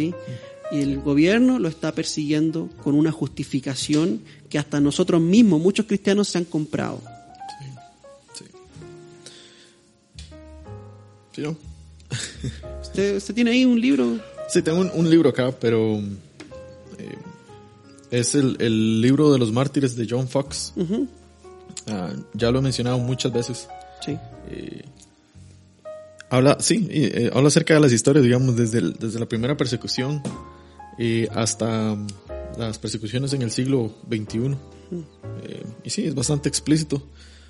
[0.71, 6.27] Y el gobierno lo está persiguiendo con una justificación que hasta nosotros mismos, muchos cristianos,
[6.27, 7.01] se han comprado.
[8.33, 8.45] Sí.
[11.35, 11.43] sí.
[12.81, 14.19] ¿Usted, ¿Usted, tiene ahí un libro?
[14.47, 17.17] Sí, tengo un, libro acá, pero eh,
[18.11, 20.73] es el, el, libro de los mártires de John Fox.
[21.87, 23.67] Ah, ya lo he mencionado muchas veces.
[24.03, 24.17] Sí.
[24.49, 24.83] Eh,
[26.29, 30.21] habla, sí, eh, habla acerca de las historias, digamos, desde, desde la primera persecución
[30.97, 32.07] y hasta um,
[32.57, 34.55] las persecuciones en el siglo XXI.
[35.43, 37.01] Eh, y sí, es bastante explícito.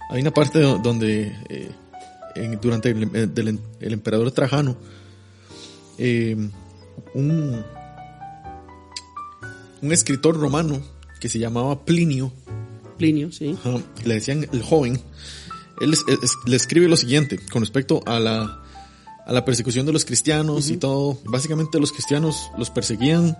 [0.10, 1.72] Hay una parte donde eh,
[2.62, 4.78] durante el, eh, el, emperador Trajano,
[7.14, 7.64] un,
[9.82, 10.82] un escritor romano
[11.20, 12.32] que se llamaba Plinio,
[12.98, 13.58] Plinio, sí.
[14.06, 15.02] le decían el joven,
[15.82, 15.94] él
[16.46, 18.65] le escribe lo siguiente con respecto a la
[19.26, 21.18] a la persecución de los cristianos y todo.
[21.26, 23.38] Básicamente los cristianos los perseguían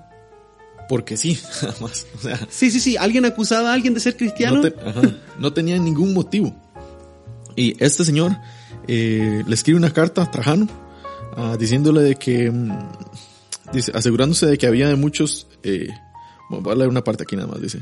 [0.90, 2.06] porque sí, nada más.
[2.50, 2.98] sí, sí, sí.
[2.98, 4.62] Alguien acusaba a alguien de ser cristiano.
[5.40, 6.56] No, tenía ningún motivo.
[7.56, 8.36] Y este señor
[8.88, 10.68] eh, le escribe una carta a Trajano
[11.38, 12.72] ah, diciéndole de que, mm,
[13.74, 15.88] dice, asegurándose de que había de muchos, eh,
[16.50, 17.82] voy a leer una parte aquí nada más, dice.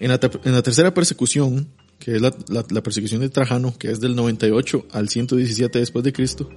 [0.00, 4.00] En, la, en la tercera persecución, que es la, la, persecución de Trajano, que es
[4.00, 6.50] del 98 al 117 después de Cristo,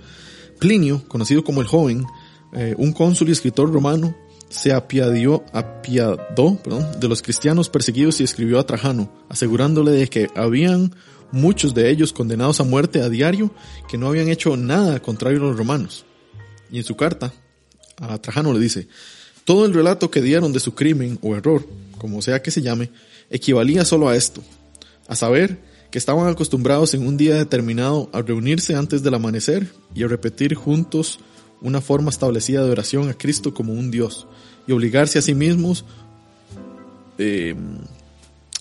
[0.60, 2.06] Plinio, conocido como el joven,
[2.54, 4.16] eh, un cónsul y escritor romano,
[4.50, 6.60] se apiadió, apiadó
[7.00, 10.96] de los cristianos perseguidos y escribió a Trajano, asegurándole de que habían
[11.32, 13.52] muchos de ellos condenados a muerte a diario
[13.90, 16.06] que no habían hecho nada contrario a los romanos.
[16.72, 17.34] Y en su carta,
[17.98, 18.88] a Trajano le dice,
[19.44, 21.66] todo el relato que dieron de su crimen o error,
[21.98, 22.90] como sea que se llame,
[23.30, 24.42] equivalía solo a esto,
[25.08, 25.58] a saber
[25.98, 31.20] estaban acostumbrados en un día determinado a reunirse antes del amanecer y a repetir juntos
[31.62, 34.28] una forma establecida de oración a Cristo como un Dios
[34.68, 35.86] y obligarse a sí mismos
[37.18, 37.56] eh,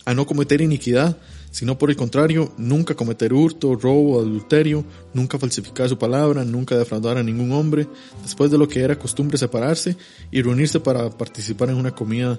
[0.06, 1.18] a no cometer iniquidad,
[1.50, 7.18] sino por el contrario, nunca cometer hurto, robo, adulterio, nunca falsificar su palabra, nunca defraudar
[7.18, 7.88] a ningún hombre,
[8.22, 9.96] después de lo que era costumbre separarse
[10.30, 12.38] y reunirse para participar en una comida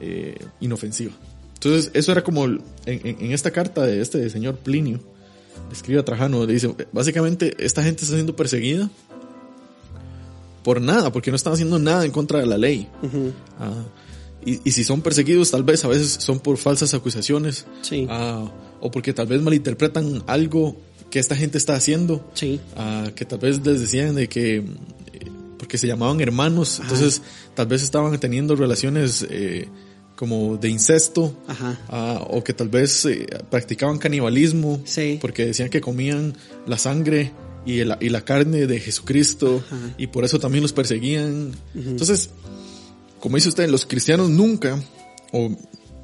[0.00, 1.12] eh, inofensiva.
[1.64, 5.00] Entonces, eso era como en, esta carta de este señor Plinio,
[5.72, 8.90] escribe a Trajano, le dice, básicamente esta gente está siendo perseguida
[10.62, 12.88] por nada, porque no están haciendo nada en contra de la ley.
[13.58, 13.82] Ah,
[14.44, 17.64] y, si son perseguidos, tal vez a veces son por falsas acusaciones,
[18.10, 18.50] ah,
[18.80, 20.76] o porque tal vez malinterpretan algo
[21.10, 22.30] que esta gente está haciendo,
[22.76, 24.64] ah, que tal vez les decían de que, eh,
[25.58, 27.22] porque se llamaban hermanos, entonces
[27.54, 29.66] tal vez estaban teniendo relaciones eh,
[30.16, 31.36] como de incesto,
[31.88, 34.82] ah, o que tal vez eh, practicaban canibalismo,
[35.20, 36.36] porque decían que comían
[36.66, 37.32] la sangre
[37.66, 39.62] y, y la carne de Jesucristo,
[39.98, 41.52] y por eso también los perseguían.
[41.74, 42.30] Entonces,
[43.20, 44.78] como dice usted, los cristianos nunca
[45.32, 45.50] o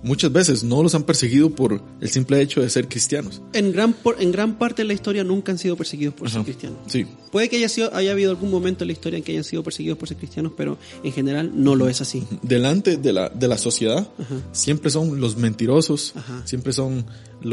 [0.02, 3.42] muchas veces no los han perseguido por el simple hecho de ser cristianos.
[3.52, 6.42] En gran, por- en gran parte de la historia nunca han sido perseguidos por ser
[6.42, 6.78] cristianos.
[6.86, 9.44] Sí, Puede que haya, sido, haya habido algún momento en la historia en que hayan
[9.44, 12.24] sido perseguidos por ser cristianos, pero en general no lo es así.
[12.42, 14.08] delante de la, de la sociedad
[14.52, 16.42] siempre son los mentirosos, Ajá.
[16.46, 17.04] siempre son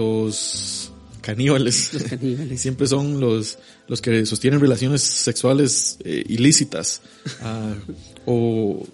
[0.07, 0.91] los
[1.21, 2.61] caníbales, Los caníbales.
[2.61, 7.01] siempre son los, los que sostienen relaciones sexuales eh, ilícitas.
[7.41, 7.73] ah,
[8.25, 8.85] o,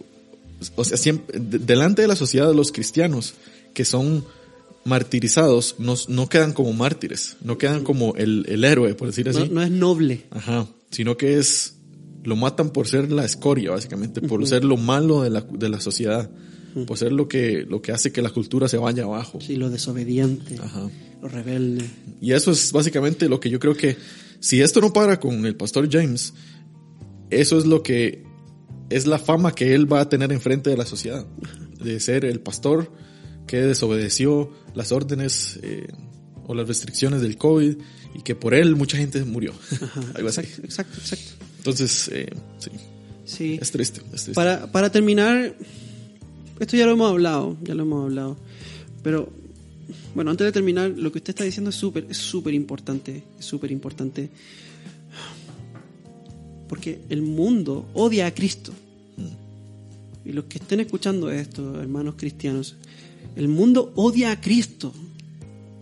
[0.76, 3.34] o sea, siempre, de- delante de la sociedad los cristianos
[3.74, 4.24] que son
[4.86, 9.39] martirizados no, no quedan como mártires, no quedan como el, el héroe, por decir así.
[9.39, 10.26] No, no es noble.
[10.32, 11.76] Ajá, sino que es,
[12.24, 15.80] lo matan por ser la escoria, básicamente, por ser lo malo de la, de la
[15.80, 16.30] sociedad,
[16.88, 19.39] por ser lo que, lo que hace que la cultura se vaya abajo.
[19.41, 20.89] Sí, lo desobediente, Ajá.
[21.22, 21.86] lo rebelde.
[22.22, 23.97] Y eso es básicamente lo que yo creo que,
[24.39, 26.34] si esto no para con el pastor James,
[27.30, 28.24] eso es lo que,
[28.89, 31.26] es la fama que él va a tener enfrente de la sociedad,
[31.84, 32.91] de ser el pastor
[33.47, 35.88] que desobedeció las órdenes eh,
[36.45, 37.76] o las restricciones del COVID
[38.16, 39.53] y que por él mucha gente murió.
[40.16, 40.41] Algo así.
[40.41, 41.45] Exacto, exacto, exacto.
[41.57, 42.70] Entonces, eh, sí,
[43.26, 43.57] Sí.
[43.61, 44.34] es triste, es triste.
[44.34, 45.55] Para, para terminar,
[46.59, 48.38] esto ya lo hemos hablado, ya lo hemos hablado.
[49.01, 49.32] Pero,
[50.14, 53.45] bueno, antes de terminar, lo que usted está diciendo es súper, es súper importante, es
[53.45, 54.30] súper importante.
[56.74, 58.74] Porque el mundo odia a Cristo.
[60.26, 62.78] Y los que estén escuchando esto, hermanos cristianos,
[63.36, 64.91] el mundo odia a Cristo.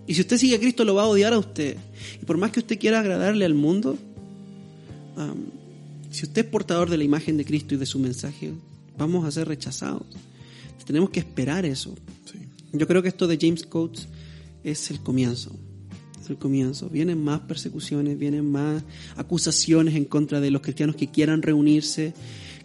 [0.05, 1.77] Y si usted sigue a Cristo, lo va a odiar a usted.
[2.21, 3.97] Y por más que usted quiera agradarle al mundo,
[6.11, 8.51] si usted es portador de la imagen de Cristo y de su mensaje,
[8.97, 10.03] vamos a ser rechazados.
[10.85, 11.95] Tenemos que esperar eso.
[12.29, 12.37] Sí.
[12.73, 14.09] Yo creo que esto de James Coates
[14.65, 15.55] es el comienzo.
[16.29, 16.89] El comienzo.
[16.89, 18.83] Vienen más persecuciones, vienen más
[19.15, 22.13] acusaciones en contra de los cristianos que quieran reunirse,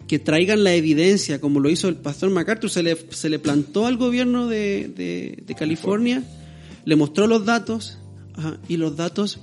[0.07, 2.69] que traigan la evidencia, como lo hizo el pastor MacArthur.
[2.69, 6.23] Se le, se le plantó al gobierno de, de- California,
[6.85, 7.97] le mostró los datos,
[8.69, 9.39] y los datos,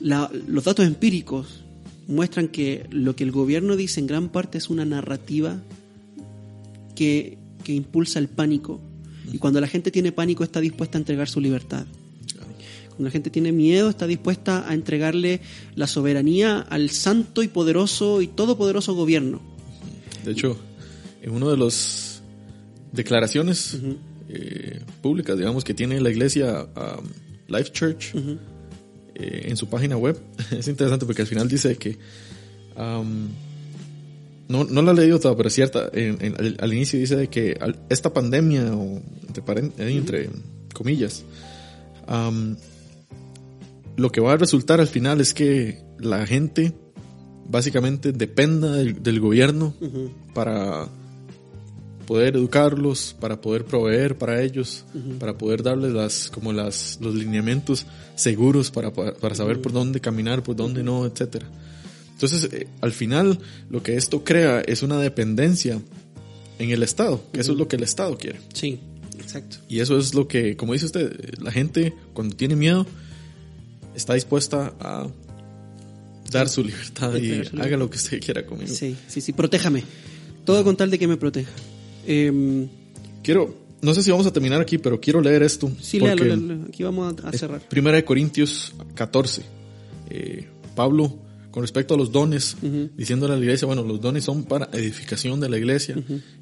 [0.00, 1.64] la- los datos empíricos
[2.06, 5.60] muestran que lo que el gobierno dice en gran parte es una narrativa
[6.94, 8.80] que, que impulsa el pánico.
[9.32, 11.86] Y cuando la gente tiene pánico está dispuesta a entregar su libertad.
[12.96, 15.40] Cuando la gente tiene miedo está dispuesta a entregarle
[15.74, 19.40] la soberanía al santo y poderoso y todopoderoso gobierno.
[20.24, 20.56] De hecho,
[21.22, 22.22] en una de las
[22.92, 23.76] declaraciones
[24.28, 27.04] eh, públicas, digamos, que tiene la iglesia um,
[27.48, 28.14] Life Church
[29.16, 30.18] eh, en su página web,
[30.50, 31.98] es interesante porque al final dice que
[32.76, 33.28] um,
[34.48, 35.90] no, no la he leído toda, pero es cierta.
[35.92, 40.30] En- en- al, al inicio dice que al- esta pandemia, o entre, paren- entre
[40.74, 41.24] comillas,
[42.08, 42.54] um,
[43.96, 46.74] lo que va a resultar al final es que la gente
[47.48, 49.74] básicamente dependa del, del gobierno
[50.34, 50.88] para
[52.04, 54.84] poder educarlos, para poder proveer para ellos,
[55.18, 60.42] para poder darles las como las los lineamientos seguros para, para, saber por dónde caminar,
[60.42, 61.46] por dónde no, etcétera.
[62.12, 63.38] Entonces, eh, al final
[63.70, 65.80] lo que esto crea es una dependencia
[66.58, 68.38] en el Estado, que eso es lo que el Estado quiere.
[68.52, 68.78] Sí,
[69.18, 69.56] exacto.
[69.68, 72.86] Y eso es lo que, como dice usted, la gente cuando tiene miedo
[73.94, 75.06] está dispuesta a
[76.30, 78.74] dar su libertad y haga lo que usted quiera conmigo.
[78.74, 79.84] Sí, sí, sí, protéjame.
[80.44, 81.52] Todo con tal de que me proteja.
[82.06, 82.68] Em,
[83.22, 85.72] Quiero, no sé si vamos a terminar aquí, pero quiero leer esto.
[85.80, 86.66] sí, léalo, léalo.
[86.68, 87.60] aquí vamos a, cerrar.
[87.68, 89.42] Primera de Corintios 14.
[90.10, 91.18] Eh, Pablo,
[91.50, 92.56] con respecto a los dones,
[92.96, 95.96] diciéndole a la iglesia, bueno, los dones son para edificación de la iglesia.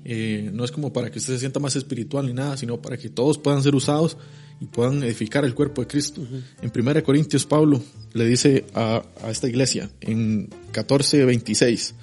[0.05, 2.97] Eh, no es como para que usted se sienta más espiritual ni nada, sino para
[2.97, 4.17] que todos puedan ser usados
[4.63, 6.23] y puedan edificar el cuerpo de Cristo.
[6.63, 7.83] En Primera de Corintios, Pablo
[8.13, 11.95] le dice a, a esta iglesia, en 14, 26,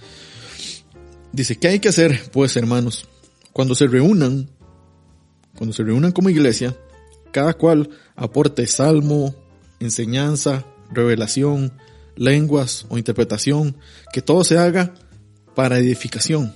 [1.32, 3.08] dice, ¿qué hay que hacer, pues, hermanos?
[3.54, 4.50] Cuando se reúnan,
[5.56, 6.76] cuando se reúnan como iglesia,
[7.32, 9.34] cada cual aporte salmo,
[9.80, 11.72] enseñanza, revelación,
[12.18, 13.78] lenguas o interpretación,
[14.12, 14.94] que todo se haga
[15.56, 16.54] para edificación.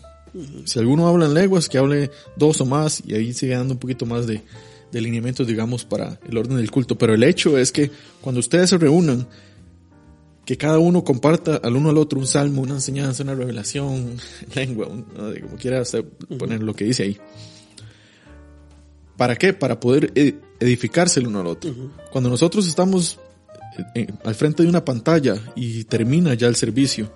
[0.65, 3.79] Si alguno habla en lenguas, que hable dos o más, y ahí sigue dando un
[3.79, 4.41] poquito más de,
[4.93, 6.97] de lineamientos, digamos, para el orden del culto.
[6.97, 7.91] Pero el hecho es que
[8.21, 9.27] cuando ustedes se reúnan,
[10.45, 14.17] que cada uno comparta al uno al otro un salmo, una enseñanza, una revelación,
[14.55, 15.03] lengua, un-
[15.41, 16.05] como quiera hacer-
[16.37, 17.17] poner lo que dice ahí.
[19.17, 19.53] ¿Para qué?
[19.53, 21.73] Para poder ed- edificarse el uno al otro.
[22.11, 23.19] Cuando nosotros estamos
[23.77, 27.11] eh, eh, al frente de una pantalla y termina ya el servicio,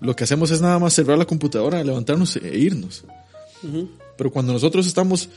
[0.00, 3.04] lo que hacemos es nada más cerrar la computadora, levantarnos e irnos.
[4.16, 5.28] Pero cuando nosotros estamos,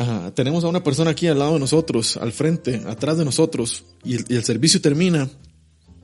[0.00, 3.84] ajá, tenemos a una persona aquí al lado de nosotros, al frente, atrás de nosotros,
[4.04, 5.28] y el, y el servicio termina,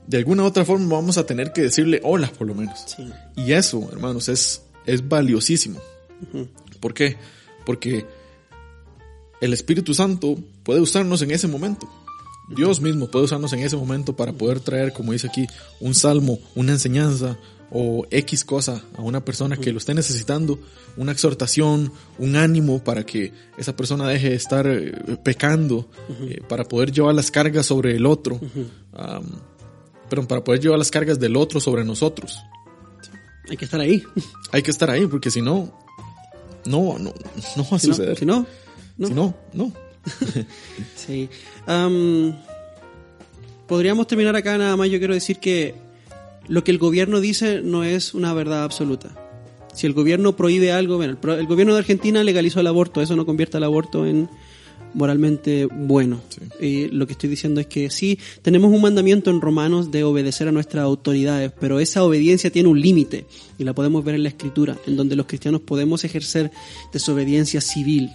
[0.07, 2.79] de alguna u otra forma vamos a tener que decirle hola, por lo menos.
[2.85, 3.09] Sí.
[3.35, 5.79] Y eso, hermanos, es, es valiosísimo.
[6.79, 7.17] ¿Por qué?
[7.65, 8.05] Porque
[9.39, 11.89] el Espíritu Santo puede usarnos en ese momento.
[12.49, 15.47] Dios mismo puede usarnos en ese momento para poder traer, como dice aquí,
[15.79, 17.37] un salmo, una enseñanza
[17.71, 20.59] o X cosa a una persona que lo esté necesitando,
[20.97, 24.91] una exhortación, un ánimo para que esa persona deje de estar eh,
[25.23, 25.89] pecando,
[26.27, 29.25] eh, para poder llevar las cargas sobre el otro, um,
[30.09, 32.39] pero para poder llevar las cargas del otro sobre nosotros.
[33.49, 34.03] Hay que estar ahí.
[34.51, 35.73] Hay que estar ahí, porque si no,
[36.65, 37.13] no, no,
[37.55, 38.17] no va a Si no, suceder.
[38.17, 38.45] si no,
[38.97, 39.07] no.
[39.07, 39.71] Si no, no.
[40.95, 41.29] Sí.
[41.67, 42.35] Am,
[43.67, 44.89] podríamos terminar acá nada más.
[44.89, 45.75] Yo quiero decir que
[46.47, 49.09] lo que el gobierno dice no es una verdad absoluta.
[49.73, 53.25] Si el gobierno prohíbe algo, bueno, el, gobierno de Argentina legalizó el aborto, eso no
[53.25, 54.29] convierte al aborto en
[54.93, 56.19] moralmente bueno.
[56.59, 60.49] Y lo que estoy diciendo es que sí, tenemos un mandamiento en Romanos de obedecer
[60.49, 63.25] a nuestras autoridades, pero esa obediencia tiene un límite
[63.57, 66.51] y la podemos ver en la escritura, en donde los cristianos podemos ejercer
[66.91, 68.09] desobediencia civil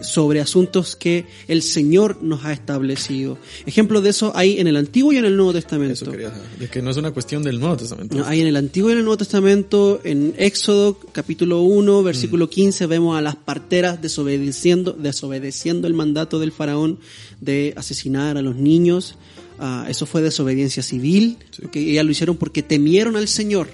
[0.00, 3.38] sobre asuntos que el Señor nos ha establecido.
[3.66, 5.94] Ejemplos de eso hay en el Antiguo y en el Nuevo Testamento.
[5.94, 6.48] Eso quería saber.
[6.58, 8.16] De que no es una cuestión del Nuevo Testamento.
[8.16, 12.50] No, Hay en el Antiguo y en el Nuevo Testamento, en Éxodo capítulo 1, versículo
[12.50, 16.98] 15, vemos a las parteras desobedeciendo, desobedeciendo el mandato del faraón
[17.40, 19.16] de asesinar a los niños.
[19.58, 21.36] Ah, eso fue desobediencia civil.
[21.64, 23.68] ok, Ellas lo hicieron porque temieron al Señor.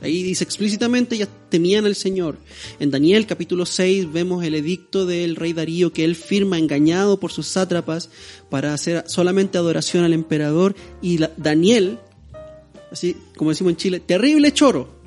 [0.00, 2.38] Ahí dice explícitamente, ellas temían al Señor.
[2.78, 7.32] En Daniel capítulo 6 vemos el edicto del rey Darío que él firma engañado por
[7.32, 8.10] sus sátrapas
[8.48, 10.74] para hacer solamente adoración al emperador.
[11.02, 11.98] Y Daniel,
[12.90, 15.00] así como decimos en Chile, terrible choro.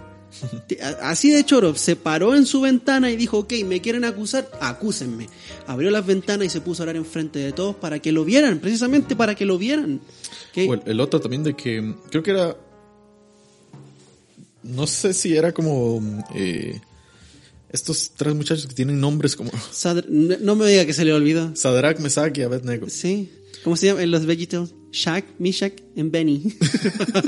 [1.01, 5.27] Así de choro, se paró en su ventana y dijo, ok, me quieren acusar, acúsenme.
[5.67, 8.59] Abrió las ventanas y se puso a orar enfrente de todos para que lo vieran,
[8.59, 10.01] precisamente para que lo vieran.
[10.55, 12.57] El otro también de que creo que era
[14.63, 16.79] no sé si era como eh,
[17.69, 21.55] estos tres muchachos que tienen nombres como Sadr- no me diga que se le olvidó.
[21.55, 22.89] Sadrach, Mesach y Abednego.
[22.89, 23.29] Sí.
[23.63, 24.03] ¿Cómo se llama?
[24.03, 24.73] En los Vegetables.
[24.91, 26.53] Shaq, Mishak y Benny.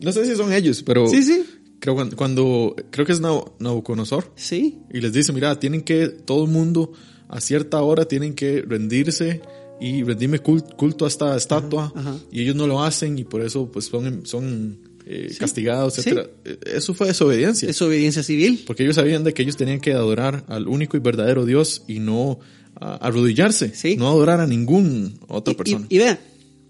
[0.00, 1.42] No sé si son ellos, pero Sí, sí.
[1.80, 4.78] creo cuando, cuando- creo que es Nabu- Nabucodonosor sí.
[4.92, 6.92] y les dice, mira, tienen que todo el mundo
[7.28, 9.40] a cierta hora tienen que rendirse
[9.80, 12.18] y rendirme cul- culto a esta estatua ajá.
[12.30, 15.38] y ellos no lo hacen y por eso pues son son eh, Sí.
[15.38, 16.00] castigados, Sí.
[16.00, 16.28] etcétera.
[16.44, 17.66] Eh, Eso fue desobediencia.
[17.68, 18.64] Desobediencia civil.
[18.66, 22.00] Porque ellos sabían de que ellos tenían que adorar al único y verdadero Dios y
[22.00, 22.40] no
[22.78, 23.96] arrodillarse, Sí.
[23.96, 25.86] no adorar a ningún otra Y- persona.
[25.88, 26.18] Y, y vea,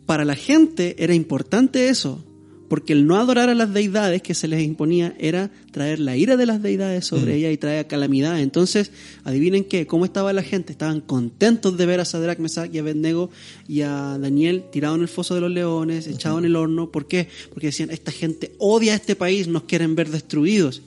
[0.06, 2.24] para la gente era importante eso,
[2.68, 6.36] porque el no adorar a las deidades que se les imponía era traer la ira
[6.36, 7.36] de las deidades sobre Mm.
[7.36, 8.40] ella y traer calamidad.
[8.40, 8.90] Entonces,
[9.24, 10.72] adivinen qué, cómo estaba la gente.
[10.72, 13.30] Estaban contentos de ver a Sadrach, Mesach y Abednego
[13.68, 16.90] y a Daniel tirado en el foso de los leones, echado en el horno.
[16.90, 17.28] ¿Por qué?
[17.50, 20.82] Porque decían, esta gente odia a este país, nos quieren ver destruidos.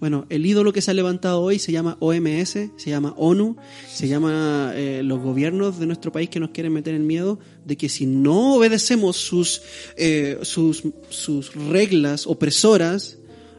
[0.00, 3.56] Bueno, el ídolo que se ha levantado hoy se llama OMS, se llama ONU,
[3.88, 7.76] se llama eh, los gobiernos de nuestro país que nos quieren meter en miedo de
[7.76, 9.62] que si no obedecemos sus,
[9.96, 13.18] eh, sus, sus reglas opresoras,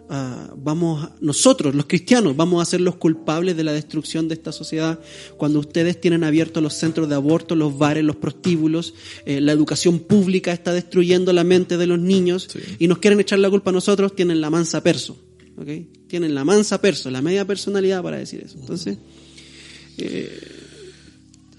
[0.10, 4.36] ah, vamos, a- nosotros, los cristianos, vamos a ser los culpables de la destrucción de
[4.36, 5.00] esta sociedad
[5.38, 8.94] cuando ustedes tienen abiertos los centros de aborto, los bares, los prostíbulos,
[9.26, 12.60] eh, la educación pública está destruyendo la mente de los niños Sí.
[12.78, 15.18] y nos quieren echar la culpa a nosotros, tienen la mansa perso.
[16.08, 18.58] Tienen la mansa perso, la media personalidad para decir eso.
[18.60, 18.98] Entonces,
[19.98, 20.40] eh,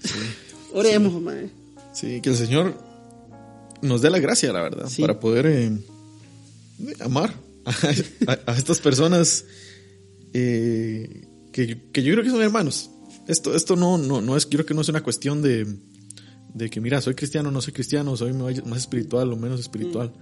[0.73, 1.49] oremos, mae.
[1.93, 2.75] Sí, que el Señor
[3.81, 5.01] nos dé la gracia, la verdad, Sí.
[5.01, 5.71] para poder eh,
[6.99, 7.33] amar
[7.65, 7.71] a,
[8.31, 9.45] a- a estas personas
[10.33, 12.89] eh, que, que yo creo que son hermanos.
[13.27, 15.65] Esto, esto no, no, no es, creo que no es una cuestión de,
[16.53, 20.13] de que, mira, soy cristiano, no soy cristiano, soy más espiritual o menos espiritual.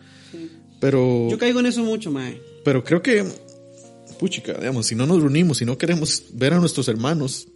[0.79, 2.41] Pero, Yo caigo en eso mucho, mae.
[2.63, 3.25] pero creo que,
[4.17, 7.47] puchica, digamos, si no nos reunimos, si no queremos ver a nuestros hermanos,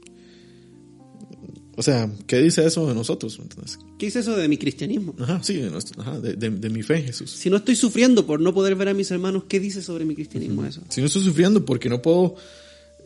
[1.76, 3.40] o sea, ¿qué dice eso de nosotros?
[3.42, 5.16] Entonces, ¿Qué es eso de mi cristianismo?
[5.20, 7.32] Ajá, sí, de, nuestro- ajá, de, de- de mi fe en Jesús.
[7.32, 10.14] Si no estoy sufriendo por no poder ver a mis hermanos, ¿qué dice sobre mi
[10.16, 10.82] cristianismo eso?
[10.90, 12.36] Si no estoy sufriendo porque no puedo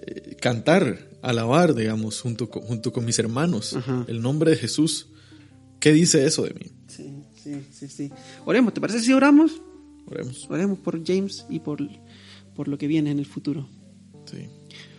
[0.07, 4.05] eh, cantar, alabar, digamos, junto con, junto con mis hermanos, Ajá.
[4.07, 5.07] el nombre de Jesús,
[5.79, 6.71] ¿qué dice eso de mí?
[6.87, 7.11] Sí,
[7.43, 8.09] sí, sí, sí.
[8.45, 9.51] Oremos, ¿te parece si oramos?
[10.07, 10.47] Oremos.
[10.49, 11.79] Oremos por James y por,
[12.55, 13.67] por lo que viene en el futuro.
[14.25, 14.47] Sí.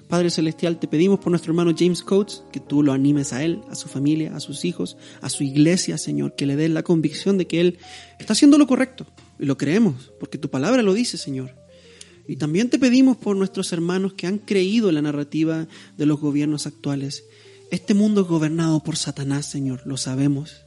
[0.09, 3.63] Padre Celestial, te pedimos por nuestro hermano James Coates que tú lo animes a él,
[3.71, 7.39] a su familia, a sus hijos, a su iglesia, Señor, que le des la convicción
[7.39, 7.79] de que él
[8.19, 9.07] está haciendo lo correcto.
[9.39, 11.57] Y lo creemos, porque tu palabra lo dice, Señor.
[12.29, 16.21] Y también te pedimos por nuestros hermanos que han creído en la narrativa de los
[16.21, 17.25] gobiernos actuales.
[17.71, 20.65] Este mundo es gobernado por Satanás, Señor, lo sabemos.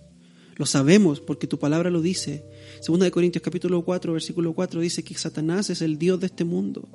[0.56, 2.44] Lo sabemos porque tu palabra lo dice.
[2.82, 6.44] Segunda de Corintios capítulo 4, versículo 4 dice que Satanás es el Dios de este
[6.44, 6.88] mundo.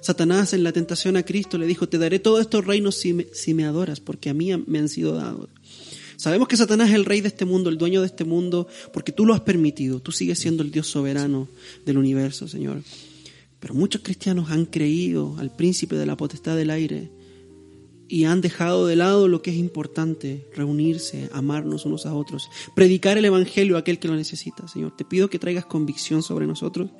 [0.00, 3.26] Satanás en la tentación a Cristo le dijo, te daré todos estos reinos si me,
[3.32, 5.48] si me adoras, porque a mí me han sido dados.
[6.16, 9.12] Sabemos que Satanás es el rey de este mundo, el dueño de este mundo, porque
[9.12, 10.00] tú lo has permitido.
[10.00, 11.48] Tú sigues siendo el Dios soberano
[11.86, 12.82] del universo, Señor.
[13.60, 17.10] Pero muchos cristianos han creído al príncipe de la potestad del aire
[18.08, 23.18] y han dejado de lado lo que es importante, reunirse, amarnos unos a otros, predicar
[23.18, 24.96] el Evangelio a aquel que lo necesita, Señor.
[24.96, 26.90] Te pido que traigas convicción sobre nosotros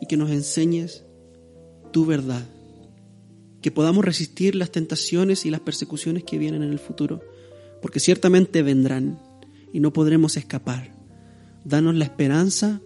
[0.00, 1.04] y que nos enseñes
[1.92, 2.48] tu verdad,
[3.60, 7.20] que podamos resistir las tentaciones y las persecuciones que vienen en el futuro,
[7.82, 9.20] porque ciertamente vendrán
[9.72, 10.94] y no podremos escapar.
[11.64, 12.80] Danos la esperanza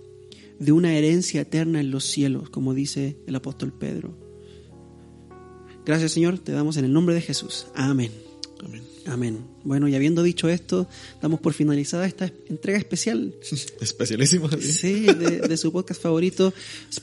[0.58, 4.25] de una herencia eterna en los cielos, como dice el apóstol Pedro.
[5.86, 7.68] Gracias Señor, te damos en el nombre de Jesús.
[7.74, 8.10] Amén.
[8.64, 8.82] Amén.
[9.06, 9.38] Amén.
[9.62, 10.88] Bueno, y habiendo dicho esto,
[11.22, 13.34] damos por finalizada esta entrega especial.
[13.80, 14.50] Especialísima.
[14.60, 16.52] Sí, de, de, su podcast favorito.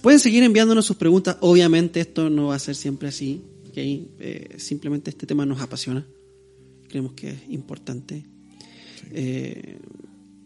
[0.01, 1.37] Pueden seguir enviándonos sus preguntas.
[1.39, 3.41] Obviamente esto no va a ser siempre así.
[3.69, 4.11] ¿okay?
[4.19, 6.05] Eh, simplemente este tema nos apasiona.
[6.89, 8.25] Creemos que es importante.
[9.11, 9.77] Eh,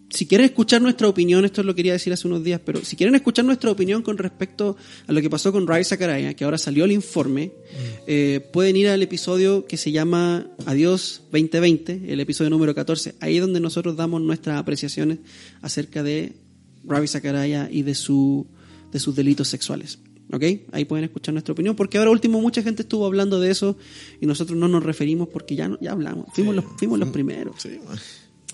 [0.09, 3.15] si quieren escuchar nuestra opinión, esto lo quería decir hace unos días, pero si quieren
[3.15, 6.85] escuchar nuestra opinión con respecto a lo que pasó con Ray Sakaraya, que ahora salió
[6.85, 7.51] el informe,
[8.07, 13.35] eh, pueden ir al episodio que se llama Adiós 2020, el episodio número 14, ahí
[13.35, 15.19] es donde nosotros damos nuestras apreciaciones
[15.61, 16.33] acerca de
[16.85, 18.47] Ravi Sakaraya y de, su,
[18.91, 19.99] de sus delitos sexuales.
[20.31, 20.43] ¿Ok?
[20.73, 23.77] Ahí pueden escuchar nuestra opinión, porque ahora último mucha gente estuvo hablando de eso
[24.19, 27.55] y nosotros no nos referimos porque ya, no, ya hablamos, fuimos, los, fuimos los primeros.
[27.61, 27.97] Sí, man.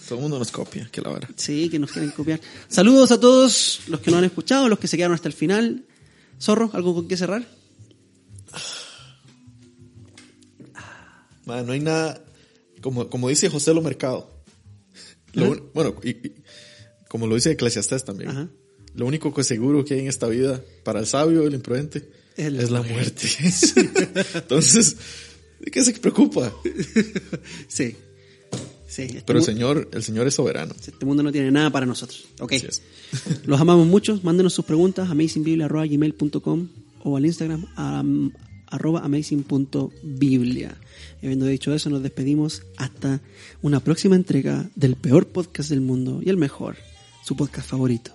[0.07, 1.29] Todo el mundo nos copia, que la vara.
[1.35, 2.41] Sí, que nos quieren copiar.
[2.67, 5.85] Saludos a todos los que no han escuchado, los que se quedaron hasta el final.
[6.41, 7.47] Zorro, ¿algo con qué cerrar?
[11.45, 12.23] Man, no hay nada,
[12.81, 14.29] como, como dice José Lo Mercado.
[15.33, 15.55] Lo.
[15.73, 16.35] Bueno, y, y,
[17.07, 18.29] como lo dice Eclesiastés también.
[18.29, 18.49] Ajá.
[18.95, 22.51] Lo único que seguro que hay en esta vida para el sabio, el imprudente, es
[22.51, 23.27] la, es la muerte.
[23.27, 23.73] Sí.
[24.35, 24.97] Entonces,
[25.59, 26.53] ¿de qué se preocupa?
[27.67, 27.95] sí.
[28.93, 30.75] Sí, este Pero el Señor, el Señor es soberano.
[30.79, 32.25] Este mundo no tiene nada para nosotros.
[32.39, 32.53] Ok.
[33.45, 34.19] Los amamos mucho.
[34.21, 36.67] Mándenos sus preguntas a amazingbiblia.com
[37.03, 38.03] o al Instagram a,
[38.67, 40.77] arroba amazing.biblia.
[41.23, 43.19] Y habiendo dicho eso, nos despedimos hasta
[43.63, 46.75] una próxima entrega del peor podcast del mundo y el mejor,
[47.25, 48.11] su podcast favorito,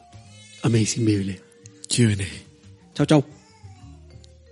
[0.62, 1.43] Amazing Biblia.
[1.89, 2.24] Q&A.
[2.95, 3.24] Chao, chao.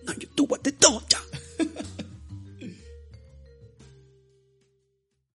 [0.07, 1.05] No, YouTube, what the dog.